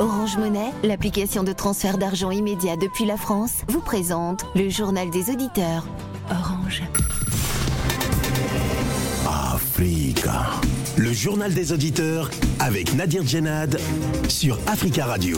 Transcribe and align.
Orange 0.00 0.38
Monnaie, 0.38 0.72
l'application 0.82 1.44
de 1.44 1.52
transfert 1.52 1.98
d'argent 1.98 2.32
immédiat 2.32 2.76
depuis 2.76 3.04
la 3.04 3.16
France, 3.16 3.62
vous 3.68 3.80
présente 3.80 4.44
le 4.56 4.68
journal 4.68 5.08
des 5.10 5.30
auditeurs. 5.30 5.86
Orange. 6.30 6.82
Africa. 9.24 10.60
Le 10.96 11.12
journal 11.12 11.52
des 11.52 11.72
auditeurs 11.72 12.30
avec 12.60 12.94
Nadir 12.94 13.26
Djenad 13.26 13.80
sur 14.28 14.60
Africa 14.68 15.06
Radio. 15.06 15.36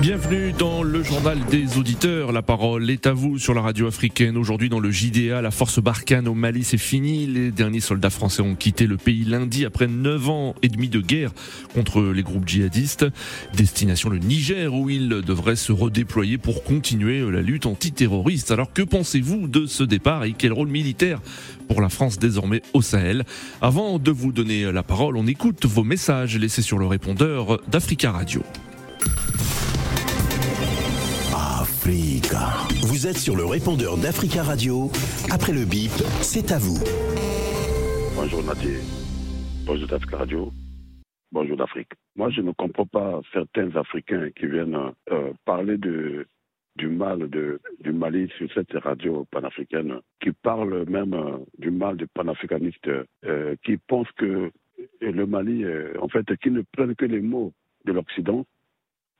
Bienvenue 0.00 0.52
dans 0.52 0.84
le 0.84 1.02
journal 1.02 1.44
des 1.50 1.76
auditeurs. 1.76 2.30
La 2.30 2.42
parole 2.42 2.88
est 2.88 3.08
à 3.08 3.12
vous 3.12 3.36
sur 3.36 3.52
la 3.52 3.62
radio 3.62 3.88
africaine. 3.88 4.36
Aujourd'hui 4.36 4.68
dans 4.68 4.78
le 4.78 4.92
JDA, 4.92 5.42
la 5.42 5.50
force 5.50 5.80
Barkhane 5.80 6.28
au 6.28 6.34
Mali, 6.34 6.62
c'est 6.62 6.78
fini. 6.78 7.26
Les 7.26 7.50
derniers 7.50 7.80
soldats 7.80 8.10
français 8.10 8.42
ont 8.42 8.54
quitté 8.54 8.86
le 8.86 8.96
pays 8.96 9.24
lundi 9.24 9.64
après 9.64 9.88
9 9.88 10.28
ans 10.28 10.54
et 10.62 10.68
demi 10.68 10.88
de 10.88 11.00
guerre 11.00 11.32
contre 11.74 12.00
les 12.00 12.22
groupes 12.22 12.46
djihadistes. 12.48 13.06
Destination 13.54 14.08
le 14.08 14.18
Niger 14.18 14.72
où 14.72 14.88
ils 14.88 15.08
devraient 15.08 15.56
se 15.56 15.72
redéployer 15.72 16.38
pour 16.38 16.62
continuer 16.62 17.28
la 17.28 17.42
lutte 17.42 17.66
antiterroriste. 17.66 18.52
Alors 18.52 18.72
que 18.72 18.82
pensez-vous 18.82 19.48
de 19.48 19.66
ce 19.66 19.82
départ 19.82 20.22
et 20.24 20.34
quel 20.38 20.52
rôle 20.52 20.68
militaire 20.68 21.20
pour 21.66 21.80
la 21.80 21.88
France 21.88 22.20
désormais 22.20 22.62
au 22.72 22.82
Sahel? 22.82 23.24
Avant 23.60 23.98
de 23.98 24.12
vous 24.12 24.30
donner 24.30 24.70
la 24.70 24.82
parole, 24.82 24.91
on 25.00 25.26
écoute 25.26 25.64
vos 25.64 25.84
messages 25.84 26.38
laissés 26.38 26.62
sur 26.62 26.78
le 26.78 26.86
répondeur 26.86 27.58
d'Africa 27.68 28.12
Radio. 28.12 28.42
Africa. 31.32 32.50
Vous 32.82 33.06
êtes 33.06 33.16
sur 33.16 33.36
le 33.36 33.44
répondeur 33.44 33.96
d'Africa 33.96 34.42
Radio. 34.42 34.90
Après 35.30 35.52
le 35.52 35.64
bip, 35.64 35.90
c'est 36.20 36.52
à 36.52 36.58
vous. 36.58 36.78
Bonjour 38.14 38.44
Nadir. 38.44 38.78
Bonjour 39.66 39.88
d'Africa 39.88 40.18
Radio. 40.18 40.52
Bonjour 41.32 41.56
d'Afrique. 41.56 41.92
Moi, 42.16 42.30
je 42.30 42.42
ne 42.42 42.52
comprends 42.52 42.86
pas 42.86 43.20
certains 43.32 43.74
Africains 43.74 44.28
qui 44.36 44.46
viennent 44.46 44.76
euh, 45.10 45.32
parler 45.46 45.78
de, 45.78 46.26
du 46.76 46.88
mal 46.88 47.30
de, 47.30 47.60
du 47.80 47.92
Mali 47.92 48.30
sur 48.36 48.52
cette 48.52 48.72
radio 48.74 49.26
panafricaine, 49.30 50.00
qui 50.20 50.32
parlent 50.42 50.84
même 50.88 51.14
euh, 51.14 51.38
du 51.58 51.70
mal 51.70 51.96
des 51.96 52.06
panafricanistes, 52.06 52.90
euh, 53.24 53.56
qui 53.64 53.78
pensent 53.78 54.12
que 54.18 54.50
le 55.00 55.26
Mali, 55.26 55.64
euh, 55.64 55.94
en 56.00 56.08
fait, 56.08 56.24
qui 56.36 56.50
ne 56.50 56.62
prennent 56.72 56.94
que 56.94 57.04
les 57.04 57.20
mots 57.20 57.52
de 57.84 57.92
l'Occident 57.92 58.46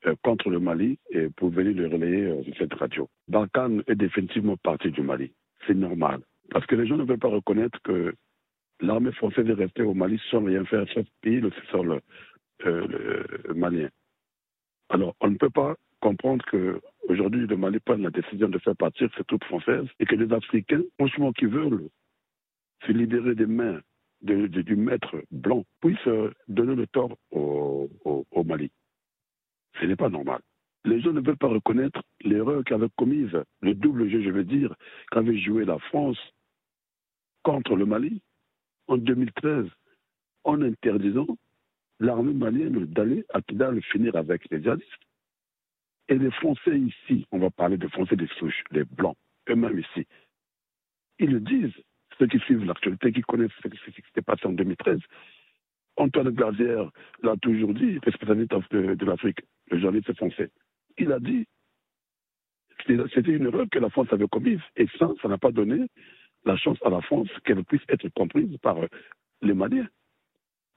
euh, 0.06 0.14
contre 0.22 0.50
le 0.50 0.58
Mali 0.58 0.98
et 1.10 1.28
pour 1.36 1.50
venir 1.50 1.74
le 1.74 1.88
relayer 1.88 2.24
euh, 2.24 2.42
sur 2.44 2.56
cette 2.58 2.74
radio. 2.74 3.08
Barkhane 3.28 3.83
est 3.86 3.94
définitivement 3.94 4.56
parti 4.56 4.90
du 4.90 5.02
Mali. 5.02 5.33
C'est 5.66 5.74
normal. 5.74 6.20
Parce 6.50 6.66
que 6.66 6.74
les 6.74 6.86
gens 6.86 6.96
ne 6.96 7.05
veulent 7.05 7.18
pas 7.18 7.28
reconnaître 7.28 7.80
que 7.83 8.14
l'armée 8.80 9.12
française 9.12 9.48
est 9.48 9.52
restée 9.52 9.83
au 9.83 9.94
Mali 9.94 10.20
sans 10.30 10.44
rien 10.44 10.64
faire, 10.64 10.86
sauf 10.92 11.06
pays 11.20 11.40
le 11.40 11.50
sol 11.70 12.00
malien. 13.55 13.88
Alors, 14.88 15.16
on 15.20 15.30
ne 15.30 15.36
peut 15.36 15.50
pas 15.50 15.74
comprendre 16.00 16.44
qu'aujourd'hui, 16.50 17.46
le 17.46 17.56
Mali 17.56 17.80
prenne 17.80 18.02
la 18.02 18.10
décision 18.10 18.48
de 18.48 18.58
faire 18.58 18.77
partir 18.77 19.08
ses 19.16 19.24
troupes 19.24 19.44
françaises 19.44 19.86
et 19.98 20.05
que 20.05 20.14
les 20.14 20.33
Africains, 20.33 20.83
franchement, 20.98 21.33
qui 21.33 21.46
veulent 21.46 21.88
se 22.86 22.92
libérer 22.92 23.34
des 23.34 23.46
mains 23.46 23.80
de, 24.23 24.47
du 24.47 24.77
maître 24.77 25.23
blanc, 25.31 25.65
puissent 25.81 25.98
donner 26.48 26.75
le 26.75 26.87
tort 26.87 27.17
au 27.31 28.45
Mali. 28.45 28.70
Ce 29.81 29.87
n'est 29.87 29.97
pas 29.97 30.09
normal. 30.09 30.41
Les 30.84 31.01
gens 31.01 31.12
ne 31.12 31.20
veulent 31.20 31.37
pas 31.37 31.48
reconnaître 31.48 32.03
l'erreur 32.23 32.64
qu'avait 32.64 32.89
commise, 32.97 33.37
le 33.61 33.75
double 33.75 34.09
jeu, 34.09 34.23
je 34.23 34.31
veux 34.31 34.45
dire, 34.45 34.75
qu'avait 35.11 35.39
joué 35.39 35.64
la 35.64 35.79
France 35.79 36.19
contre 37.42 37.77
le 37.77 37.87
Mali 37.87 38.20
en 38.89 38.97
2013 38.97 39.67
en 40.45 40.61
interdisant 40.62 41.39
l'armée 42.01 42.34
malienne 42.34 42.84
d'aller 42.86 43.25
à 43.33 43.41
Kidal 43.42 43.81
finir 43.83 44.17
avec 44.17 44.51
les 44.51 44.61
djihadistes. 44.61 44.89
Et 46.09 46.19
les 46.19 46.33
Français 46.33 46.79
ici, 46.79 47.27
on 47.31 47.39
va 47.39 47.51
parler 47.51 47.77
des 47.77 47.89
Français 47.89 48.17
des 48.17 48.27
souches, 48.39 48.64
les 48.73 48.84
Blancs, 48.84 49.17
eux-mêmes 49.48 49.79
ici, 49.79 50.07
ils 51.20 51.31
le 51.31 51.41
disent, 51.41 51.80
ceux 52.18 52.27
qui 52.27 52.39
suivent 52.40 52.64
l'actualité, 52.64 53.12
qui 53.12 53.23
connaissent 53.23 53.50
ce 53.62 53.68
qui 53.68 53.78
s'était 53.78 54.23
passé 54.23 54.46
en 54.46 54.52
2013. 54.52 54.98
Antoine 55.96 56.30
Glazière 56.30 56.90
l'a 57.23 57.36
toujours 57.36 57.74
dit, 57.74 57.98
responsable 58.02 58.46
de, 58.46 58.95
de 58.95 59.05
l'Afrique, 59.05 59.40
le 59.70 59.78
journaliste 59.78 60.14
français. 60.17 60.51
Il 60.98 61.12
a 61.12 61.18
dit 61.18 61.46
c'était 62.86 63.33
une 63.33 63.46
erreur 63.46 63.67
que 63.70 63.78
la 63.78 63.90
France 63.90 64.08
avait 64.11 64.28
commise. 64.28 64.61
Et 64.77 64.86
ça, 64.98 65.08
ça 65.20 65.28
n'a 65.28 65.39
pas 65.39 65.52
donné 65.52 65.86
la 66.45 66.56
chance 66.56 66.78
à 66.84 66.90
la 66.90 67.01
France 67.02 67.28
qu'elle 67.45 67.64
puisse 67.64 67.83
être 67.89 68.08
comprise 68.11 68.56
par 68.58 68.77
les 69.42 69.55
Maliens. 69.55 69.89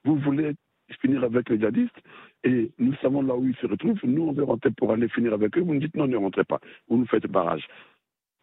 Vous 0.04 0.18
voulez 0.18 0.54
finir 1.02 1.24
avec 1.24 1.50
les 1.50 1.58
djihadistes 1.58 1.98
et 2.44 2.72
nous 2.78 2.94
savons 2.98 3.24
là 3.24 3.36
où 3.36 3.48
ils 3.48 3.56
se 3.56 3.66
retrouvent. 3.66 4.00
Nous, 4.04 4.22
on 4.22 4.34
veut 4.34 4.44
rentrer 4.44 4.70
pour 4.72 4.92
aller 4.92 5.10
finir 5.10 5.34
avec 5.34 5.58
eux. 5.58 5.62
Vous 5.62 5.74
nous 5.74 5.80
dites 5.80 5.96
non, 5.96 6.08
ne 6.08 6.18
rentrez 6.18 6.44
pas. 6.44 6.60
Vous 6.88 6.98
nous 6.98 7.08
faites 7.08 7.26
barrage. 7.26 7.66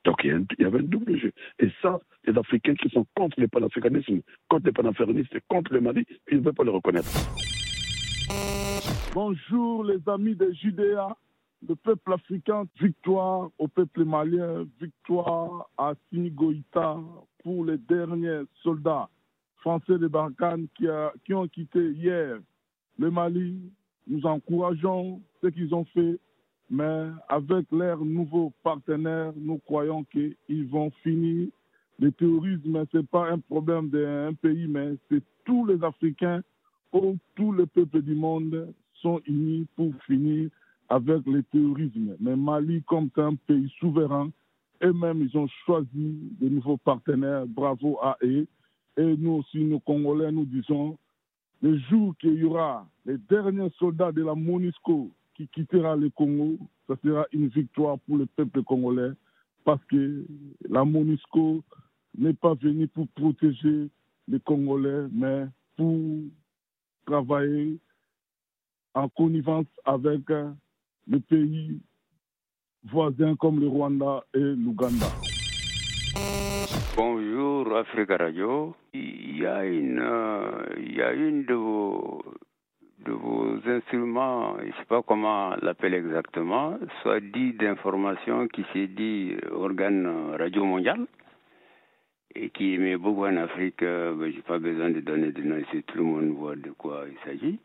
Donc 0.04 0.24
il 0.24 0.46
y, 0.58 0.64
avait 0.64 0.80
un 0.80 0.82
double 0.82 1.16
jeu. 1.16 1.32
Et 1.60 1.68
ça, 1.80 2.00
les 2.24 2.36
Africains 2.36 2.74
qui 2.74 2.88
sont 2.90 3.06
contre 3.14 3.40
le 3.40 3.48
panafricanisme, 3.48 4.20
contre 4.48 4.66
les 4.66 4.72
panafricanistes, 4.72 5.38
contre 5.48 5.72
le 5.72 5.80
Mali, 5.80 6.04
ils 6.30 6.38
ne 6.38 6.42
veulent 6.42 6.54
pas 6.54 6.64
le 6.64 6.72
reconnaître. 6.72 7.08
Bonjour 9.14 9.84
les 9.84 9.98
amis 10.08 10.34
de 10.34 10.50
Judéa, 10.52 11.16
le 11.68 11.76
peuple 11.76 12.14
africain, 12.14 12.64
victoire 12.80 13.50
au 13.58 13.68
peuple 13.68 14.04
malien, 14.04 14.66
victoire 14.80 15.68
à 15.78 15.92
Sinigoïta 16.08 16.98
pour 17.44 17.64
les 17.64 17.78
derniers 17.78 18.42
soldats 18.62 19.08
français 19.56 19.98
de 19.98 20.08
Barkhane 20.08 20.66
qui 21.24 21.34
ont 21.34 21.46
quitté 21.46 21.90
hier 21.90 22.38
le 22.98 23.10
Mali. 23.10 23.70
Nous 24.08 24.26
encourageons 24.26 25.20
ce 25.40 25.46
qu'ils 25.46 25.72
ont 25.72 25.84
fait 25.84 26.18
mais 26.72 27.10
avec 27.28 27.66
leurs 27.70 28.02
nouveaux 28.02 28.50
partenaires, 28.62 29.34
nous 29.36 29.58
croyons 29.58 30.04
qu'ils 30.04 30.66
vont 30.70 30.90
finir. 31.02 31.48
Le 31.98 32.10
terrorisme, 32.12 32.84
ce 32.90 32.96
n'est 32.96 33.02
pas 33.04 33.30
un 33.30 33.38
problème 33.40 33.90
d'un 33.90 34.32
pays, 34.32 34.66
mais 34.66 34.94
c'est 35.10 35.22
tous 35.44 35.66
les 35.66 35.84
Africains 35.84 36.42
ou 36.94 37.18
tous 37.34 37.52
les 37.52 37.66
peuples 37.66 38.00
du 38.00 38.14
monde 38.14 38.72
sont 39.02 39.20
unis 39.26 39.66
pour 39.76 39.92
finir 40.06 40.48
avec 40.88 41.26
le 41.26 41.42
terrorisme. 41.42 42.16
Mais 42.18 42.36
Mali, 42.36 42.82
comme 42.84 43.10
un 43.18 43.34
pays 43.34 43.70
souverain, 43.78 44.30
eux-mêmes, 44.82 45.28
ils 45.30 45.36
ont 45.36 45.48
choisi 45.66 46.32
de 46.40 46.48
nouveaux 46.48 46.78
partenaires. 46.78 47.46
Bravo 47.46 47.98
à 48.00 48.16
eux. 48.22 48.46
Et 48.96 49.16
nous 49.18 49.32
aussi, 49.32 49.58
nous 49.58 49.80
Congolais, 49.80 50.32
nous 50.32 50.46
disons, 50.46 50.96
le 51.60 51.78
jour 51.90 52.14
qu'il 52.18 52.34
y 52.34 52.44
aura 52.44 52.86
les 53.04 53.18
derniers 53.18 53.70
soldats 53.78 54.10
de 54.10 54.22
la 54.22 54.34
MONUSCO 54.34 55.10
qui 55.34 55.48
quittera 55.48 55.96
le 55.96 56.10
Congo, 56.10 56.58
ça 56.86 56.94
sera 57.02 57.26
une 57.32 57.48
victoire 57.48 57.98
pour 58.00 58.18
le 58.18 58.26
peuple 58.26 58.62
congolais 58.62 59.12
parce 59.64 59.82
que 59.84 60.24
la 60.68 60.84
MONUSCO 60.84 61.62
n'est 62.18 62.34
pas 62.34 62.54
venue 62.54 62.88
pour 62.88 63.08
protéger 63.08 63.88
les 64.28 64.40
Congolais, 64.40 65.06
mais 65.12 65.46
pour 65.76 65.98
travailler 67.06 67.78
en 68.94 69.08
connivence 69.08 69.66
avec 69.84 70.20
les 71.06 71.20
pays 71.20 71.80
voisins 72.84 73.36
comme 73.36 73.60
le 73.60 73.68
Rwanda 73.68 74.24
et 74.34 74.38
l'Ouganda. 74.38 75.06
Bonjour 76.96 77.76
Africa 77.76 78.16
Radio. 78.16 78.76
Il 78.92 79.38
y 79.38 79.46
a 79.46 79.64
une, 79.64 80.02
il 80.78 80.96
y 80.96 81.02
a 81.02 81.12
une 81.12 81.44
de 81.46 81.54
vos 81.54 82.22
de 83.04 83.12
vos 83.12 83.56
instruments, 83.66 84.56
je 84.60 84.66
ne 84.66 84.72
sais 84.72 84.84
pas 84.88 85.02
comment 85.02 85.54
l'appeler 85.62 85.98
exactement, 85.98 86.78
soit 87.02 87.20
dit 87.20 87.52
d'information 87.52 88.48
qui 88.48 88.64
s'est 88.72 88.86
dit 88.86 89.34
organe 89.50 90.34
radio 90.38 90.64
mondial 90.64 91.06
et 92.34 92.50
qui 92.50 92.74
émet 92.74 92.96
beaucoup 92.96 93.24
en 93.26 93.36
Afrique. 93.36 93.80
je 93.80 94.24
n'ai 94.24 94.42
pas 94.42 94.58
besoin 94.58 94.90
de 94.90 95.00
donner 95.00 95.32
de 95.32 95.42
nom 95.42 95.62
si 95.70 95.82
tout 95.82 95.98
le 95.98 96.04
monde 96.04 96.30
voit 96.30 96.56
de 96.56 96.70
quoi 96.70 97.04
il 97.08 97.16
s'agit. 97.24 97.58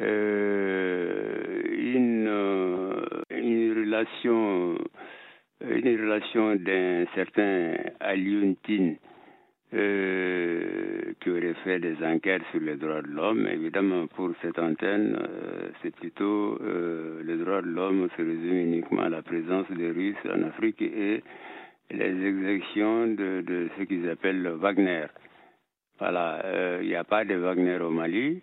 Euh, 0.00 1.62
une, 1.70 2.28
une 3.30 3.78
relation, 3.78 4.76
une 5.60 6.00
relation 6.00 6.56
d'un 6.56 7.04
certain 7.14 7.74
Aliontine 8.00 8.96
euh, 9.74 11.12
qui 11.20 11.30
aurait 11.30 11.54
fait 11.64 11.78
des 11.80 11.96
enquêtes 12.04 12.42
sur 12.52 12.60
les 12.60 12.76
droits 12.76 13.02
de 13.02 13.08
l'homme. 13.08 13.46
Évidemment, 13.46 14.06
pour 14.06 14.30
cette 14.40 14.58
antenne, 14.58 15.18
euh, 15.20 15.68
c'est 15.82 15.94
plutôt 15.94 16.58
euh, 16.62 17.22
les 17.24 17.36
droits 17.36 17.62
de 17.62 17.68
l'homme 17.68 18.08
se 18.16 18.22
résume 18.22 18.56
uniquement 18.56 19.02
à 19.02 19.08
la 19.08 19.22
présence 19.22 19.70
des 19.70 19.90
Russes 19.90 20.16
en 20.32 20.42
Afrique 20.44 20.80
et 20.80 21.22
les 21.90 22.26
exactions 22.26 23.08
de, 23.08 23.42
de 23.42 23.68
ce 23.76 23.82
qu'ils 23.84 24.08
appellent 24.08 24.46
Wagner. 24.48 25.06
Voilà, 25.98 26.80
il 26.82 26.88
n'y 26.88 26.96
a 26.96 27.04
pas 27.04 27.24
de 27.24 27.34
Wagner 27.34 27.78
au 27.78 27.90
Mali. 27.90 28.42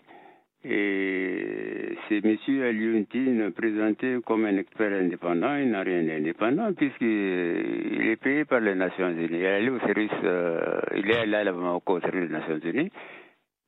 Et 0.64 1.98
c'est 2.08 2.24
M. 2.24 2.38
Aliontine 2.64 3.52
présenté 3.52 4.18
comme 4.26 4.46
un 4.46 4.58
expert 4.58 4.94
indépendant. 4.94 5.56
Il 5.56 5.72
n'a 5.72 5.82
rien 5.82 6.04
d'indépendant 6.04 6.72
puisqu'il 6.74 8.08
est 8.08 8.20
payé 8.22 8.46
par 8.46 8.60
les 8.60 8.76
Nations 8.76 9.10
Unies. 9.10 9.26
Il 9.30 9.36
est 9.36 9.48
allé 9.48 9.70
au 9.70 9.80
service, 9.80 10.12
euh, 10.24 10.80
il 10.96 11.10
est 11.10 11.18
allé 11.18 11.36
à 11.36 11.52
Bamako 11.52 11.98
au 11.98 12.00
service 12.02 12.28
des 12.28 12.34
Nations 12.34 12.60
Unies 12.64 12.92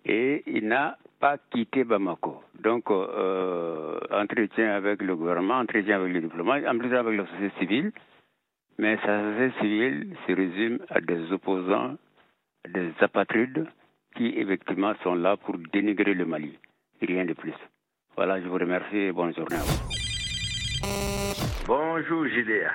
et 0.06 0.44
il 0.45 0.68
n'a 0.68 0.98
pas 1.19 1.38
quitté 1.50 1.84
Bamako. 1.84 2.44
Donc, 2.62 2.92
euh, 2.92 4.00
entretien 4.12 4.75
avec 4.75 5.01
le 5.01 5.16
gouvernement, 5.16 5.56
entretien 5.56 5.96
avec 6.00 6.13
les 6.13 6.22
diplomates, 6.22 6.66
entretien 6.68 7.00
avec 7.00 7.18
la 7.18 7.25
société 7.25 7.60
civile. 7.60 7.92
Mais 8.78 8.98
sa 8.98 9.19
société 9.31 9.60
civile 9.62 10.16
se 10.28 10.34
résume 10.34 10.80
à 10.89 11.01
des 11.01 11.31
opposants, 11.31 11.96
des 12.69 12.92
apatrides 13.00 13.66
qui 14.16 14.28
effectivement 14.38 14.94
sont 15.01 15.16
là 15.16 15.38
pour 15.38 15.57
dénigrer 15.72 16.13
le 16.13 16.25
Mali. 16.25 16.57
Rien 17.01 17.25
de 17.25 17.34
plus. 17.34 17.54
Voilà, 18.16 18.40
je 18.42 18.48
vous 18.48 18.57
remercie 18.57 18.98
et 18.98 19.12
bonne 19.12 19.34
journée 19.34 19.56
à 19.56 19.60
vous. 19.60 19.94
Bonjour 21.66 22.28
JDA. 22.28 22.72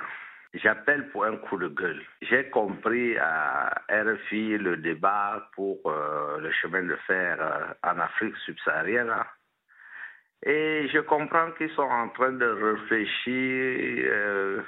J'appelle 0.55 1.09
pour 1.09 1.25
un 1.25 1.37
coup 1.37 1.57
de 1.57 1.67
gueule. 1.67 2.01
J'ai 2.23 2.49
compris 2.49 3.15
à 3.17 3.69
RFI 3.87 4.57
le 4.57 4.77
débat 4.77 5.47
pour 5.55 5.77
euh, 5.85 6.39
le 6.39 6.51
chemin 6.53 6.81
de 6.81 6.95
fer 7.05 7.37
euh, 7.39 7.73
en 7.83 7.99
Afrique 7.99 8.35
subsaharienne. 8.45 9.13
Et 10.43 10.87
je 10.91 10.99
comprends 10.99 11.51
qu'ils 11.51 11.69
sont 11.71 11.81
en 11.83 12.09
train 12.09 12.31
de 12.31 12.45
réfléchir 12.45 14.05
euh, 14.11 14.61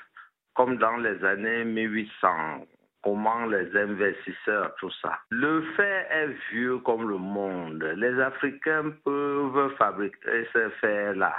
comme 0.53 0.77
dans 0.77 0.97
les 0.97 1.23
années 1.25 1.63
1800, 1.63 2.67
comment 3.03 3.45
les 3.45 3.75
investisseurs, 3.75 4.75
tout 4.79 4.91
ça. 5.01 5.17
Le 5.31 5.63
fait 5.75 6.07
est 6.11 6.35
vieux 6.51 6.77
comme 6.79 7.09
le 7.09 7.17
monde. 7.17 7.83
Les 7.97 8.19
Africains 8.19 8.91
peuvent 9.03 9.30
fabriquer 9.77 10.47
ces 10.53 10.69
fers-là 10.81 11.33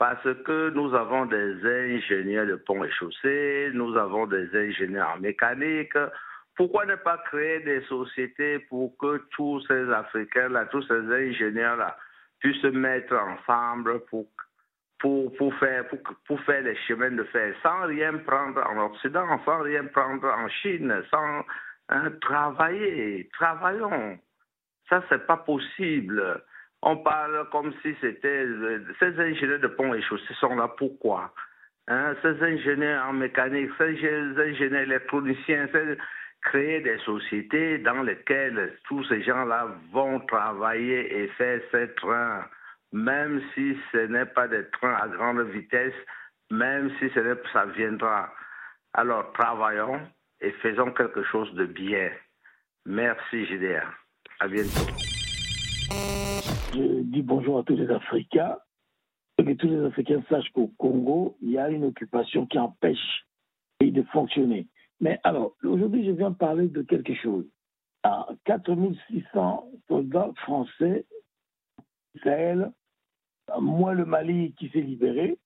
parce 0.00 0.34
que 0.46 0.70
nous 0.70 0.94
avons 0.94 1.26
des 1.26 1.62
ingénieurs 1.62 2.46
de 2.46 2.56
ponts 2.56 2.82
et 2.82 2.90
chaussées, 2.90 3.70
nous 3.74 3.94
avons 3.98 4.26
des 4.26 4.48
ingénieurs 4.56 5.10
en 5.14 5.20
mécanique. 5.20 5.92
Pourquoi 6.56 6.86
ne 6.86 6.94
pas 6.94 7.18
créer 7.18 7.60
des 7.60 7.82
sociétés 7.82 8.60
pour 8.60 8.96
que 8.96 9.18
tous 9.36 9.60
ces 9.66 9.92
Africains-là, 9.92 10.64
tous 10.72 10.82
ces 10.84 11.00
ingénieurs-là 11.00 11.98
puissent 12.38 12.62
se 12.62 12.68
mettre 12.68 13.14
ensemble 13.14 14.00
pour, 14.06 14.26
pour, 15.00 15.36
pour, 15.36 15.54
faire, 15.56 15.86
pour, 15.88 15.98
pour 16.26 16.40
faire 16.40 16.62
les 16.62 16.76
chemins 16.88 17.10
de 17.10 17.24
fer 17.24 17.54
sans 17.62 17.82
rien 17.82 18.16
prendre 18.26 18.66
en 18.70 18.86
Occident, 18.86 19.26
sans 19.44 19.60
rien 19.60 19.84
prendre 19.84 20.26
en 20.26 20.48
Chine, 20.48 21.02
sans 21.10 21.44
hein, 21.90 22.10
travailler. 22.22 23.28
Travaillons. 23.34 24.18
Ça, 24.88 25.04
c'est 25.10 25.26
pas 25.26 25.36
possible. 25.36 26.42
On 26.82 26.96
parle 26.96 27.48
comme 27.50 27.72
si 27.82 27.94
c'était. 28.00 28.46
Ces 28.98 29.20
ingénieurs 29.20 29.60
de 29.60 29.68
ponts 29.68 29.94
et 29.94 30.02
chaussées 30.02 30.34
sont 30.40 30.56
là 30.56 30.68
pourquoi 30.68 31.32
hein? 31.88 32.14
Ces 32.22 32.42
ingénieurs 32.42 33.06
en 33.06 33.12
mécanique, 33.12 33.70
ces 33.76 33.84
ingénieurs 33.84 34.82
électroniciens, 34.82 35.68
créer 36.42 36.80
des 36.80 36.98
sociétés 36.98 37.78
dans 37.78 38.02
lesquelles 38.02 38.78
tous 38.88 39.04
ces 39.04 39.22
gens-là 39.22 39.68
vont 39.92 40.20
travailler 40.20 41.22
et 41.22 41.28
faire 41.28 41.60
ces 41.70 41.92
trains, 41.94 42.44
même 42.92 43.42
si 43.54 43.76
ce 43.92 43.98
n'est 44.06 44.26
pas 44.26 44.48
des 44.48 44.66
trains 44.70 44.94
à 44.94 45.08
grande 45.08 45.42
vitesse, 45.50 45.94
même 46.50 46.90
si 46.98 47.10
ce 47.10 47.36
ça 47.52 47.66
viendra. 47.66 48.32
Alors 48.94 49.32
travaillons 49.34 50.00
et 50.40 50.50
faisons 50.62 50.92
quelque 50.92 51.22
chose 51.24 51.52
de 51.54 51.66
bien. 51.66 52.10
Merci 52.86 53.46
JDR. 53.46 53.86
À 54.40 54.48
bientôt. 54.48 54.86
Je 56.72 57.02
dis 57.02 57.22
bonjour 57.22 57.58
à 57.58 57.64
tous 57.64 57.74
les 57.74 57.90
Africains. 57.90 58.56
Et 59.38 59.44
que 59.44 59.52
tous 59.54 59.68
les 59.68 59.84
Africains 59.84 60.22
sachent 60.28 60.50
qu'au 60.50 60.68
Congo, 60.78 61.36
il 61.40 61.50
y 61.50 61.58
a 61.58 61.68
une 61.70 61.84
occupation 61.84 62.46
qui 62.46 62.58
empêche 62.58 63.26
le 63.80 63.86
pays 63.86 63.92
de 63.92 64.02
fonctionner. 64.04 64.68
Mais 65.00 65.18
alors, 65.24 65.56
aujourd'hui, 65.64 66.04
je 66.04 66.12
viens 66.12 66.32
parler 66.32 66.68
de 66.68 66.82
quelque 66.82 67.14
chose. 67.14 67.46
4600 68.44 69.70
soldats 69.88 70.30
français, 70.42 71.06
Israël, 72.14 72.70
moins 73.58 73.94
le 73.94 74.04
Mali 74.04 74.54
qui 74.54 74.68
s'est 74.68 74.80
libéré, 74.80 75.38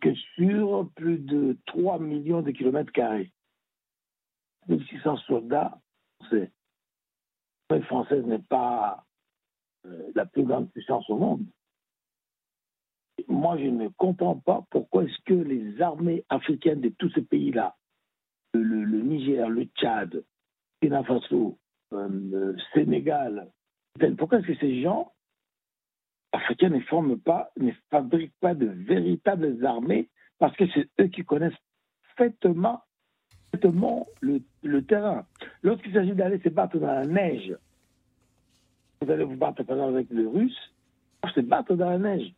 que 0.00 0.14
sur 0.36 0.88
plus 0.94 1.18
de 1.18 1.58
3 1.66 1.98
millions 1.98 2.42
de 2.42 2.50
kilomètres 2.50 2.92
carrés. 2.92 3.32
1600 4.68 5.16
soldats 5.26 5.80
français. 6.20 6.52
L'armée 7.70 7.86
française 7.86 8.24
n'est 8.26 8.38
pas 8.38 9.04
la 10.14 10.26
plus 10.26 10.44
grande 10.44 10.70
puissance 10.70 11.08
au 11.10 11.16
monde. 11.16 11.44
Moi, 13.28 13.56
je 13.58 13.64
ne 13.64 13.88
comprends 13.88 14.36
pas 14.36 14.64
pourquoi 14.70 15.04
est-ce 15.04 15.18
que 15.24 15.34
les 15.34 15.80
armées 15.80 16.24
africaines 16.28 16.80
de 16.80 16.88
tous 16.90 17.10
ces 17.10 17.22
pays-là, 17.22 17.76
le, 18.54 18.84
Niger, 19.02 19.48
le 19.48 19.64
Tchad, 19.64 20.24
Burkina 20.80 21.04
Faso, 21.04 21.58
euh, 21.92 22.08
le 22.10 22.56
Sénégal, 22.74 23.50
pourquoi 24.18 24.38
est-ce 24.38 24.48
que 24.48 24.58
ces 24.58 24.82
gens 24.82 25.12
africains 26.32 26.70
ne 26.70 26.80
forment 26.80 27.18
pas, 27.18 27.50
ne 27.58 27.72
fabriquent 27.90 28.38
pas 28.40 28.54
de 28.54 28.66
véritables 28.66 29.64
armées 29.64 30.08
parce 30.38 30.56
que 30.56 30.64
c'est 30.72 30.88
eux 31.00 31.08
qui 31.08 31.24
connaissent 31.24 31.52
faitement, 32.16 32.82
le, 34.20 34.40
le 34.62 34.84
terrain? 34.84 35.26
Lorsqu'il 35.62 35.92
s'agit 35.92 36.14
d'aller 36.14 36.40
se 36.40 36.48
battre 36.48 36.78
dans 36.78 36.86
la 36.86 37.06
neige, 37.06 37.54
vous 39.02 39.10
allez 39.10 39.24
vous 39.24 39.36
battre 39.36 39.62
par 39.64 39.76
exemple 39.76 39.94
avec 39.94 40.10
les 40.10 40.26
Russes, 40.26 40.72
se 41.34 41.40
battre 41.40 41.74
dans 41.74 41.90
la 41.90 41.98
neige. 41.98 42.32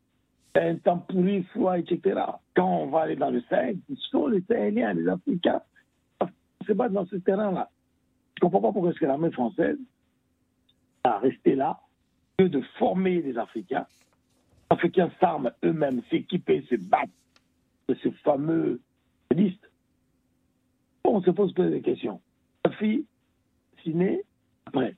Un 0.55 0.77
temps 0.77 0.99
pourri, 0.99 1.43
froid, 1.53 1.79
etc. 1.79 2.21
Quand 2.55 2.69
on 2.69 2.87
va 2.87 3.01
aller 3.01 3.17
dans 3.17 3.31
le 3.31 3.43
Sahel, 3.51 3.79
ce 3.89 3.97
sont 4.11 4.29
les 4.29 4.41
Sahéliens, 4.43 4.95
les 4.95 5.09
Africains, 5.09 5.61
se 6.67 6.73
battre 6.73 6.95
dans 6.95 7.07
ce 7.07 7.17
terrain-là. 7.17 7.69
Je 8.37 8.45
ne 8.45 8.51
comprends 8.51 8.69
pas 8.69 8.73
pourquoi 8.73 8.93
est-ce 8.93 9.05
l'armée 9.05 9.33
française 9.33 9.79
a 11.03 11.19
resté 11.19 11.55
là, 11.55 11.81
que 12.39 12.45
de 12.45 12.61
former 12.79 13.21
les 13.21 13.37
Africains. 13.37 13.87
Les 14.71 14.77
Africains 14.77 15.11
s'arment 15.21 15.51
eux-mêmes, 15.65 16.03
s'équiper, 16.09 16.65
se 16.71 16.77
battent 16.77 17.11
de 17.89 17.95
ce 17.97 18.11
fameux 18.23 18.81
liste. 19.35 19.71
on 21.05 21.21
se 21.21 21.31
pose 21.31 21.53
plein 21.53 21.69
de 21.69 21.79
questions. 21.79 22.21
La 22.65 22.71
fille, 22.73 23.05
ciné, 23.83 24.23
après. 24.67 24.95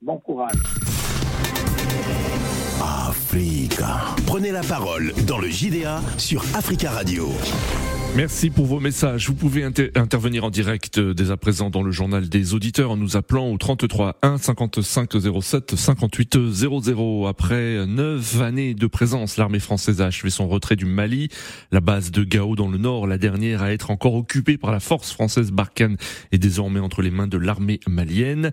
Bon 0.00 0.18
courage. 0.18 0.56
Africa. 2.80 4.14
Prenez 4.26 4.52
la 4.52 4.62
parole 4.62 5.12
dans 5.26 5.38
le 5.38 5.48
JDA 5.48 6.00
sur 6.16 6.42
Africa 6.54 6.90
Radio. 6.90 7.28
Merci 8.16 8.50
pour 8.50 8.66
vos 8.66 8.78
messages. 8.78 9.26
Vous 9.26 9.34
pouvez 9.34 9.64
intervenir 9.64 10.44
en 10.44 10.50
direct 10.50 10.98
euh, 10.98 11.14
dès 11.14 11.32
à 11.32 11.36
présent 11.36 11.68
dans 11.68 11.82
le 11.82 11.90
journal 11.90 12.28
des 12.28 12.54
auditeurs 12.54 12.92
en 12.92 12.96
nous 12.96 13.16
appelant 13.16 13.50
au 13.50 13.58
33 13.58 14.18
1 14.22 14.38
55 14.38 15.10
07 15.42 15.74
58 15.74 16.38
00. 16.52 17.26
Après 17.26 17.84
neuf 17.88 18.40
années 18.40 18.74
de 18.74 18.86
présence, 18.86 19.36
l'armée 19.36 19.58
française 19.58 20.00
a 20.00 20.06
achevé 20.06 20.30
son 20.30 20.46
retrait 20.46 20.76
du 20.76 20.84
Mali. 20.84 21.28
La 21.72 21.80
base 21.80 22.12
de 22.12 22.22
Gao 22.22 22.54
dans 22.54 22.68
le 22.68 22.78
nord, 22.78 23.08
la 23.08 23.18
dernière 23.18 23.62
à 23.62 23.72
être 23.72 23.90
encore 23.90 24.14
occupée 24.14 24.58
par 24.58 24.70
la 24.70 24.78
force 24.78 25.10
française 25.12 25.50
Barkhane, 25.50 25.96
est 26.30 26.38
désormais 26.38 26.78
entre 26.78 27.02
les 27.02 27.10
mains 27.10 27.26
de 27.26 27.36
l'armée 27.36 27.80
malienne. 27.88 28.52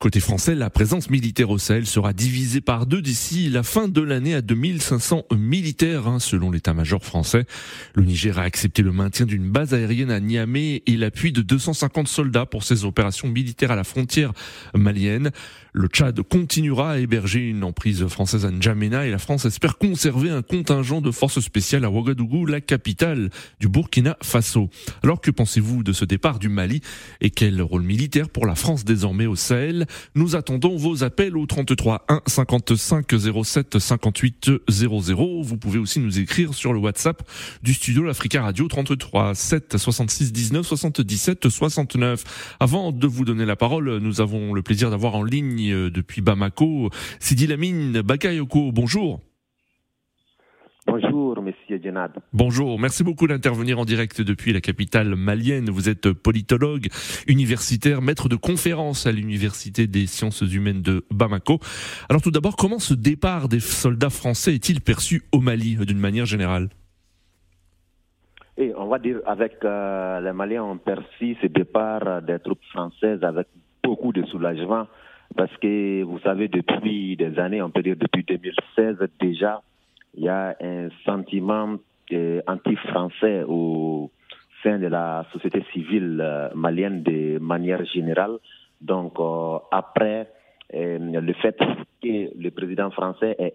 Côté 0.00 0.18
français, 0.18 0.56
la 0.56 0.70
présence 0.70 1.08
militaire 1.08 1.50
au 1.50 1.58
Sahel 1.58 1.86
sera 1.86 2.12
divisée 2.12 2.60
par 2.60 2.84
deux 2.86 3.00
d'ici 3.00 3.48
la 3.48 3.62
fin 3.62 3.86
de 3.86 4.00
l'année 4.00 4.34
à 4.34 4.42
2500 4.42 5.26
militaires, 5.36 6.08
hein, 6.08 6.18
selon 6.18 6.50
l'état-major 6.50 7.04
français. 7.04 7.46
Le 7.94 8.02
Niger 8.02 8.40
a 8.40 8.42
accepté 8.42 8.82
maintien 8.92 9.26
d'une 9.26 9.50
base 9.50 9.74
aérienne 9.74 10.10
à 10.10 10.20
Niamey 10.20 10.82
et 10.86 10.96
l'appui 10.96 11.32
de 11.32 11.42
250 11.42 12.08
soldats 12.08 12.46
pour 12.46 12.64
ses 12.64 12.84
opérations 12.84 13.28
militaires 13.28 13.70
à 13.70 13.76
la 13.76 13.84
frontière 13.84 14.32
malienne. 14.74 15.30
Le 15.72 15.86
Tchad 15.86 16.20
continuera 16.22 16.92
à 16.92 16.98
héberger 16.98 17.40
une 17.40 17.62
emprise 17.62 18.06
française 18.06 18.44
à 18.44 18.50
N'Djamena 18.50 19.06
et 19.06 19.10
la 19.10 19.18
France 19.18 19.44
espère 19.44 19.78
conserver 19.78 20.30
un 20.30 20.42
contingent 20.42 21.00
de 21.00 21.10
forces 21.10 21.40
spéciales 21.40 21.84
à 21.84 21.90
Ouagadougou, 21.90 22.46
la 22.46 22.60
capitale 22.60 23.30
du 23.60 23.68
Burkina 23.68 24.16
Faso. 24.22 24.70
Alors 25.02 25.20
que 25.20 25.30
pensez-vous 25.30 25.82
de 25.82 25.92
ce 25.92 26.04
départ 26.04 26.38
du 26.38 26.48
Mali 26.48 26.80
et 27.20 27.30
quel 27.30 27.60
rôle 27.62 27.82
militaire 27.82 28.28
pour 28.28 28.46
la 28.46 28.54
France 28.54 28.84
désormais 28.84 29.26
au 29.26 29.36
Sahel? 29.36 29.86
Nous 30.14 30.36
attendons 30.36 30.76
vos 30.76 31.04
appels 31.04 31.36
au 31.36 31.46
33 31.46 32.06
1 32.08 32.22
55 32.26 33.06
07 33.44 33.78
58 33.78 34.50
00. 34.68 35.42
Vous 35.42 35.58
pouvez 35.58 35.78
aussi 35.78 36.00
nous 36.00 36.18
écrire 36.18 36.54
sur 36.54 36.72
le 36.72 36.78
WhatsApp 36.80 37.22
du 37.62 37.74
studio 37.74 38.02
l'Africa 38.02 38.42
Radio 38.42 38.68
33 38.84 39.34
7 39.34 39.76
66 39.76 40.32
19 40.32 40.64
77 40.64 41.48
69. 41.48 42.56
Avant 42.60 42.92
de 42.92 43.06
vous 43.08 43.24
donner 43.24 43.44
la 43.44 43.56
parole, 43.56 43.98
nous 43.98 44.20
avons 44.20 44.54
le 44.54 44.62
plaisir 44.62 44.90
d'avoir 44.90 45.16
en 45.16 45.24
ligne 45.24 45.72
euh, 45.72 45.90
depuis 45.90 46.20
Bamako. 46.20 46.90
Sidi 47.18 47.48
Lamine 47.48 48.02
Bakayoko, 48.02 48.70
bonjour. 48.70 49.20
Bonjour, 50.86 51.42
monsieur 51.42 51.80
Djenad. 51.82 52.12
Bonjour, 52.32 52.78
merci 52.78 53.02
beaucoup 53.02 53.26
d'intervenir 53.26 53.80
en 53.80 53.84
direct 53.84 54.22
depuis 54.22 54.52
la 54.52 54.60
capitale 54.60 55.16
malienne. 55.16 55.70
Vous 55.70 55.88
êtes 55.88 56.12
politologue, 56.12 56.86
universitaire, 57.26 58.00
maître 58.00 58.28
de 58.28 58.36
conférence 58.36 59.06
à 59.06 59.12
l'Université 59.12 59.88
des 59.88 60.06
sciences 60.06 60.40
humaines 60.40 60.82
de 60.82 61.04
Bamako. 61.10 61.58
Alors 62.08 62.22
tout 62.22 62.30
d'abord, 62.30 62.54
comment 62.54 62.78
ce 62.78 62.94
départ 62.94 63.48
des 63.48 63.60
soldats 63.60 64.08
français 64.08 64.54
est-il 64.54 64.80
perçu 64.80 65.24
au 65.32 65.40
Mali 65.40 65.76
d'une 65.84 65.98
manière 65.98 66.26
générale? 66.26 66.68
Et 68.60 68.74
on 68.76 68.86
va 68.86 68.98
dire 68.98 69.20
avec 69.24 69.64
euh, 69.64 70.20
les 70.20 70.32
Maliens 70.32 70.64
ont 70.64 70.78
perçu 70.78 71.36
ce 71.40 71.46
départ 71.46 72.20
des 72.22 72.40
troupes 72.40 72.64
françaises 72.72 73.22
avec 73.22 73.46
beaucoup 73.84 74.12
de 74.12 74.24
soulagement 74.26 74.86
parce 75.36 75.56
que 75.58 76.02
vous 76.02 76.18
savez, 76.20 76.48
depuis 76.48 77.16
des 77.16 77.38
années, 77.38 77.62
on 77.62 77.70
peut 77.70 77.82
dire 77.82 77.96
depuis 77.96 78.24
2016 78.24 78.96
déjà, 79.20 79.62
il 80.14 80.24
y 80.24 80.28
a 80.28 80.56
un 80.60 80.88
sentiment 81.04 81.76
euh, 82.12 82.40
anti-français 82.46 83.44
au 83.46 84.10
sein 84.62 84.78
de 84.78 84.86
la 84.86 85.24
société 85.32 85.62
civile 85.72 86.20
euh, 86.20 86.48
malienne 86.54 87.02
de 87.02 87.38
manière 87.38 87.84
générale. 87.84 88.38
Donc, 88.80 89.20
euh, 89.20 89.58
après 89.70 90.28
le 90.70 91.32
fait 91.34 91.56
que 92.02 92.38
le 92.38 92.50
président 92.50 92.90
français 92.90 93.34
ait 93.38 93.54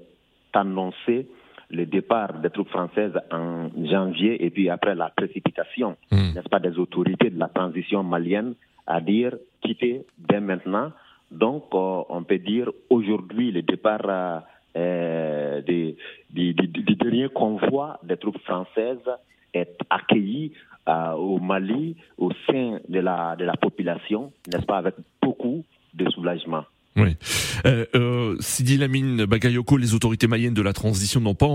annoncé 0.54 1.28
le 1.74 1.86
départ 1.86 2.34
des 2.40 2.50
troupes 2.50 2.70
françaises 2.70 3.20
en 3.32 3.70
janvier 3.86 4.46
et 4.46 4.50
puis 4.50 4.70
après 4.70 4.96
la 4.96 5.10
précipitation, 5.10 5.98
hmm. 6.12 6.34
n'est-ce 6.36 6.50
pas, 6.50 6.60
des 6.60 6.78
autorités 6.78 7.30
de 7.30 7.40
la 7.40 7.48
transition 7.48 8.04
malienne 8.04 8.54
à 8.86 9.02
dire 9.02 9.36
quitter 9.62 10.06
dès 10.18 10.40
maintenant. 10.40 10.92
Donc, 11.32 11.66
on 11.74 12.24
peut 12.24 12.38
dire 12.38 12.70
aujourd'hui 12.90 13.52
le 13.52 13.64
départ 13.64 14.44
euh, 14.76 15.62
des, 15.62 15.98
des, 16.30 16.54
des, 16.54 16.96
derniers 16.96 17.30
convois 17.30 18.00
des 18.04 18.18
troupes 18.18 18.40
françaises 18.40 19.10
est 19.54 19.78
accueilli 19.90 20.54
euh, 20.88 21.12
au 21.14 21.40
Mali, 21.40 21.96
au 22.18 22.32
sein 22.48 22.80
de 22.88 23.00
la, 23.00 23.36
de 23.36 23.46
la 23.46 23.56
population, 23.56 24.32
n'est-ce 24.48 24.66
pas, 24.66 24.78
avec 24.78 24.96
beaucoup 25.22 25.64
de 25.94 26.10
soulagement. 26.10 26.66
Oui. 26.96 27.16
Euh, 27.66 27.86
euh, 27.96 28.36
Sidi 28.40 28.78
Lamine 28.78 29.26
Bagayoko, 29.26 29.78
les 29.78 29.94
autorités 29.96 30.28
maliennes 30.28 30.54
de 30.54 30.62
la 30.62 30.74
transition 30.74 31.20
n'ont 31.22 31.34
pas 31.34 31.48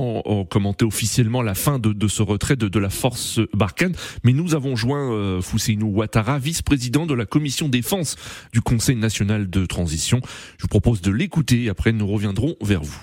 commenté 0.51 0.85
officiellement 0.85 1.43
la 1.43 1.55
fin 1.55 1.79
de, 1.79 2.09
ce 2.09 2.23
retrait 2.23 2.57
de, 2.57 2.69
de, 2.69 2.79
la 2.79 2.91
force 2.91 3.41
Barkhane, 3.55 3.95
mais 4.25 4.33
nous 4.33 4.55
avons 4.55 4.75
joint 4.75 5.13
euh, 5.13 5.41
Fousseinou 5.41 5.89
Ouattara, 5.89 6.39
vice-président 6.39 7.07
de 7.07 7.15
la 7.15 7.27
commission 7.27 7.69
défense 7.69 8.17
du 8.53 8.61
Conseil 8.61 8.97
national 8.97 9.49
de 9.49 9.65
transition. 9.67 10.21
Je 10.57 10.63
vous 10.63 10.69
propose 10.69 11.03
de 11.03 11.13
l'écouter 11.13 11.65
et 11.65 11.69
après 11.69 11.93
nous 11.93 12.07
reviendrons 12.07 12.57
vers 12.61 12.83
vous. 12.83 13.01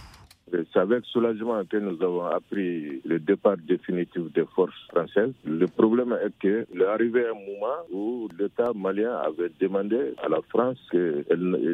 C'est 0.73 0.79
avec 0.79 1.05
soulagement 1.05 1.63
que 1.65 1.77
nous 1.77 2.01
avons 2.01 2.25
appris 2.25 3.01
le 3.05 3.19
départ 3.19 3.57
définitif 3.57 4.31
des 4.33 4.45
forces 4.55 4.79
françaises. 4.89 5.33
Le 5.45 5.67
problème 5.67 6.17
est 6.23 6.33
que 6.39 6.65
arrivé 6.85 7.25
un 7.27 7.33
moment 7.33 7.81
où 7.91 8.29
l'État 8.39 8.71
malien 8.75 9.15
avait 9.17 9.51
demandé 9.59 10.13
à 10.23 10.29
la 10.29 10.39
France 10.49 10.77
que 10.91 11.25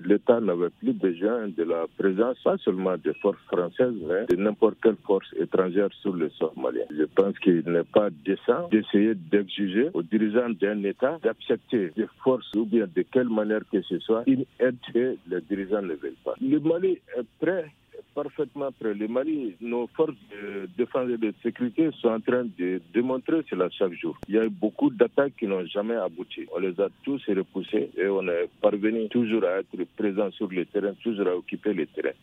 l'État 0.06 0.40
n'avait 0.40 0.70
plus 0.80 0.94
besoin 0.94 1.48
de 1.48 1.64
la 1.64 1.86
présence, 1.98 2.38
pas 2.44 2.58
seulement 2.58 2.98
des 2.98 3.14
forces 3.16 3.44
françaises, 3.52 3.94
mais 4.08 4.26
de 4.26 4.36
n'importe 4.42 4.78
quelle 4.82 4.98
force 5.06 5.28
étrangère 5.40 5.90
sur 6.02 6.14
le 6.14 6.30
sol 6.32 6.52
malien. 6.56 6.86
Je 6.90 7.04
pense 7.04 7.38
qu'il 7.40 7.64
n'est 7.68 7.84
pas 7.84 8.10
décent 8.26 8.68
d'essayer 8.70 9.14
d'exiger 9.16 9.90
aux 9.94 10.04
dirigeants 10.04 10.50
d'un 10.50 10.84
État 10.84 11.20
d'accepter 11.24 11.92
des 11.96 12.08
forces 12.24 12.52
ou 12.56 12.66
bien 12.66 12.88
de 12.96 13.02
quelle 13.12 13.30
manière 13.30 13.62
que 13.72 13.82
ce 13.82 14.00
soit 14.00 14.24
une 14.28 14.46
aide 14.60 14.78
que 14.94 15.16
les 15.28 15.42
dirigeants 15.42 15.82
ne 15.82 15.94
veulent 15.94 16.22
pas. 16.24 16.36
Le 16.42 16.60
Mali 16.60 17.00
est 17.18 17.26
prêt 17.40 17.66
parfaitement 18.14 18.72
prêt. 18.72 18.94
Le 18.94 19.08
Mali, 19.08 19.56
nos 19.62 19.88
forces 19.96 20.16
de 20.32 20.70
défense 20.78 21.10
et 21.10 21.18
de 21.18 21.34
sécurité 21.44 21.90
sont 22.00 22.10
en 22.10 22.20
train 22.20 22.46
de 22.58 22.82
démontrer 22.94 23.42
cela 23.50 23.70
chaque 23.70 23.94
jour. 23.94 24.18
Il 24.28 24.36
y 24.36 24.38
a 24.38 24.46
eu 24.46 24.50
beaucoup 24.50 24.90
d'attaques 24.90 25.34
qui 25.38 25.48
n'ont 25.48 25.66
jamais 25.66 25.96
abouti. 25.96 26.42
On 26.56 26.60
les 26.60 26.80
a 26.80 26.88
tous 27.04 27.22
repoussés 27.28 27.90
et 27.98 28.08
on 28.08 28.28
est 28.28 28.50
parvenu 28.62 29.08
toujours 29.10 29.44
à 29.44 29.60
être 29.60 29.84
présent 29.98 30.32
sur 30.32 30.48
le 30.50 30.66
terrain, 30.66 30.94
toujours 31.02 31.28
à 31.28 31.36
occuper 31.36 31.74
le 31.74 31.86
terrain. 31.88 32.16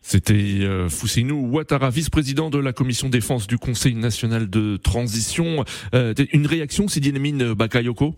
C'était 0.00 0.34
euh, 0.34 0.88
Foussinou 0.88 1.48
Ouattara, 1.48 1.90
vice-président 1.90 2.48
de 2.48 2.58
la 2.58 2.72
commission 2.72 3.08
défense 3.08 3.46
du 3.46 3.58
Conseil 3.58 3.94
national 3.96 4.48
de 4.48 4.76
transition. 4.76 5.64
Euh, 5.94 6.14
une 6.32 6.46
réaction, 6.46 6.86
Sidi 6.86 7.10
Lamine 7.10 7.54
Bakayoko 7.54 8.14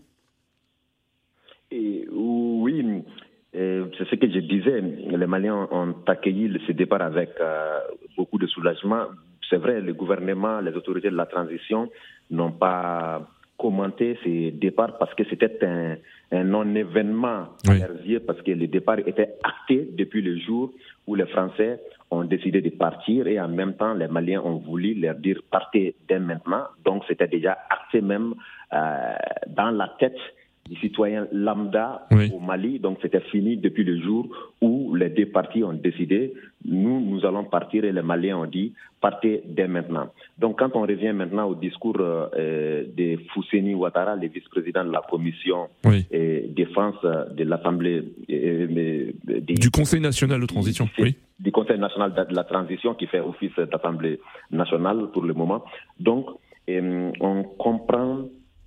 c'est 3.98 3.98
ce 4.11 4.17
que 4.17 4.29
je 4.31 4.41
disais. 4.41 4.81
Les 4.81 5.27
Maliens 5.27 5.69
ont 5.71 5.95
accueilli 6.07 6.53
ce 6.67 6.73
départ 6.73 7.03
avec 7.03 7.31
euh, 7.41 7.79
beaucoup 8.17 8.39
de 8.39 8.47
soulagement. 8.47 9.07
C'est 9.49 9.57
vrai, 9.57 9.81
le 9.81 9.95
gouvernement, 9.95 10.61
les 10.61 10.73
autorités 10.73 11.11
de 11.11 11.17
la 11.17 11.27
transition 11.27 11.91
n'ont 12.31 12.53
pas 12.53 13.27
commenté 13.59 14.17
ce 14.23 14.51
départ 14.51 14.97
parce 14.99 15.13
que 15.15 15.25
c'était 15.29 15.59
un, 15.65 16.45
non-événement 16.45 17.49
oui. 17.69 18.19
parce 18.25 18.41
que 18.43 18.53
le 18.53 18.69
départ 18.69 19.01
était 19.01 19.35
acté 19.43 19.89
depuis 19.93 20.23
le 20.23 20.39
jour 20.39 20.71
où 21.07 21.17
les 21.17 21.27
Français 21.27 21.81
ont 22.11 22.23
décidé 22.25 22.61
de 22.61 22.71
partir 22.71 23.27
et 23.27 23.41
en 23.41 23.49
même 23.49 23.75
temps 23.75 23.95
les 23.95 24.07
Maliens 24.07 24.43
ont 24.43 24.59
voulu 24.59 24.95
leur 24.95 25.17
dire 25.17 25.41
partez 25.51 25.97
dès 26.09 26.21
maintenant. 26.21 26.65
Donc 26.85 27.03
c'était 27.09 27.27
déjà 27.27 27.59
acté 27.69 28.01
même 28.01 28.35
euh, 28.73 29.15
dans 29.49 29.71
la 29.71 29.89
tête 29.99 30.19
des 30.69 30.77
citoyens 30.77 31.27
lambda 31.33 32.07
au 32.33 32.41
Mali. 32.41 32.79
Donc 32.79 32.99
c'était 33.03 33.21
fini 33.21 33.57
depuis 33.57 33.85
le 33.85 34.01
jour 34.01 34.29
où 34.61 34.95
les 34.95 35.11
deux 35.11 35.27
partis 35.27 35.65
ont 35.65 35.73
décidé, 35.73 36.35
nous, 36.65 37.01
nous 37.01 37.25
allons 37.25 37.45
partir 37.45 37.85
et 37.85 37.93
les 37.93 38.03
Maliens 38.03 38.39
ont 38.39 38.47
dit, 38.47 38.73
partez 39.01 39.43
dès 39.47 39.69
maintenant. 39.69 40.09
Donc 40.39 40.59
quand 40.59 40.71
on 40.75 40.83
revient 40.83 41.13
maintenant 41.13 41.47
au 41.47 41.55
discours 41.55 41.97
euh, 42.01 42.85
de 42.97 43.19
Fousseni 43.33 43.75
Ouattara, 43.75 44.17
le 44.17 44.29
vice-président 44.29 44.85
de 44.85 44.91
la 44.91 45.03
commission 45.09 45.69
euh, 45.87 46.41
défense 46.49 46.97
de 47.03 47.45
l'Assemblée... 47.45 48.03
Euh, 48.31 49.13
du 49.25 49.71
Conseil 49.71 50.01
national 50.01 50.41
de 50.41 50.47
transition, 50.47 50.89
oui. 50.99 51.17
Du 51.39 51.53
Conseil 51.53 51.79
national 51.79 52.13
de 52.13 52.35
la 52.35 52.45
transition 52.45 52.95
qui 52.95 53.07
fait 53.07 53.21
office 53.21 53.55
d'Assemblée 53.57 54.19
nationale 54.51 55.07
pour 55.13 55.23
le 55.23 55.35
moment. 55.35 55.65
Donc 56.01 56.27
on 56.69 57.45
comprend 57.57 58.25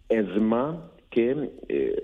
aisément 0.10 0.80
que 1.12 1.50
euh, 1.72 1.96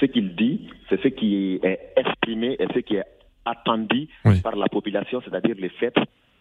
ce 0.00 0.06
qu'il 0.06 0.34
dit, 0.34 0.68
c'est 0.88 1.00
ce 1.02 1.08
qui 1.08 1.60
est 1.62 1.92
exprimé 1.96 2.56
et 2.58 2.66
ce 2.74 2.80
qui 2.80 2.96
est 2.96 3.04
attendu 3.44 4.08
par 4.42 4.56
la 4.56 4.66
population, 4.66 5.20
c'est-à-dire 5.24 5.56
le 5.58 5.68
fait 5.68 5.94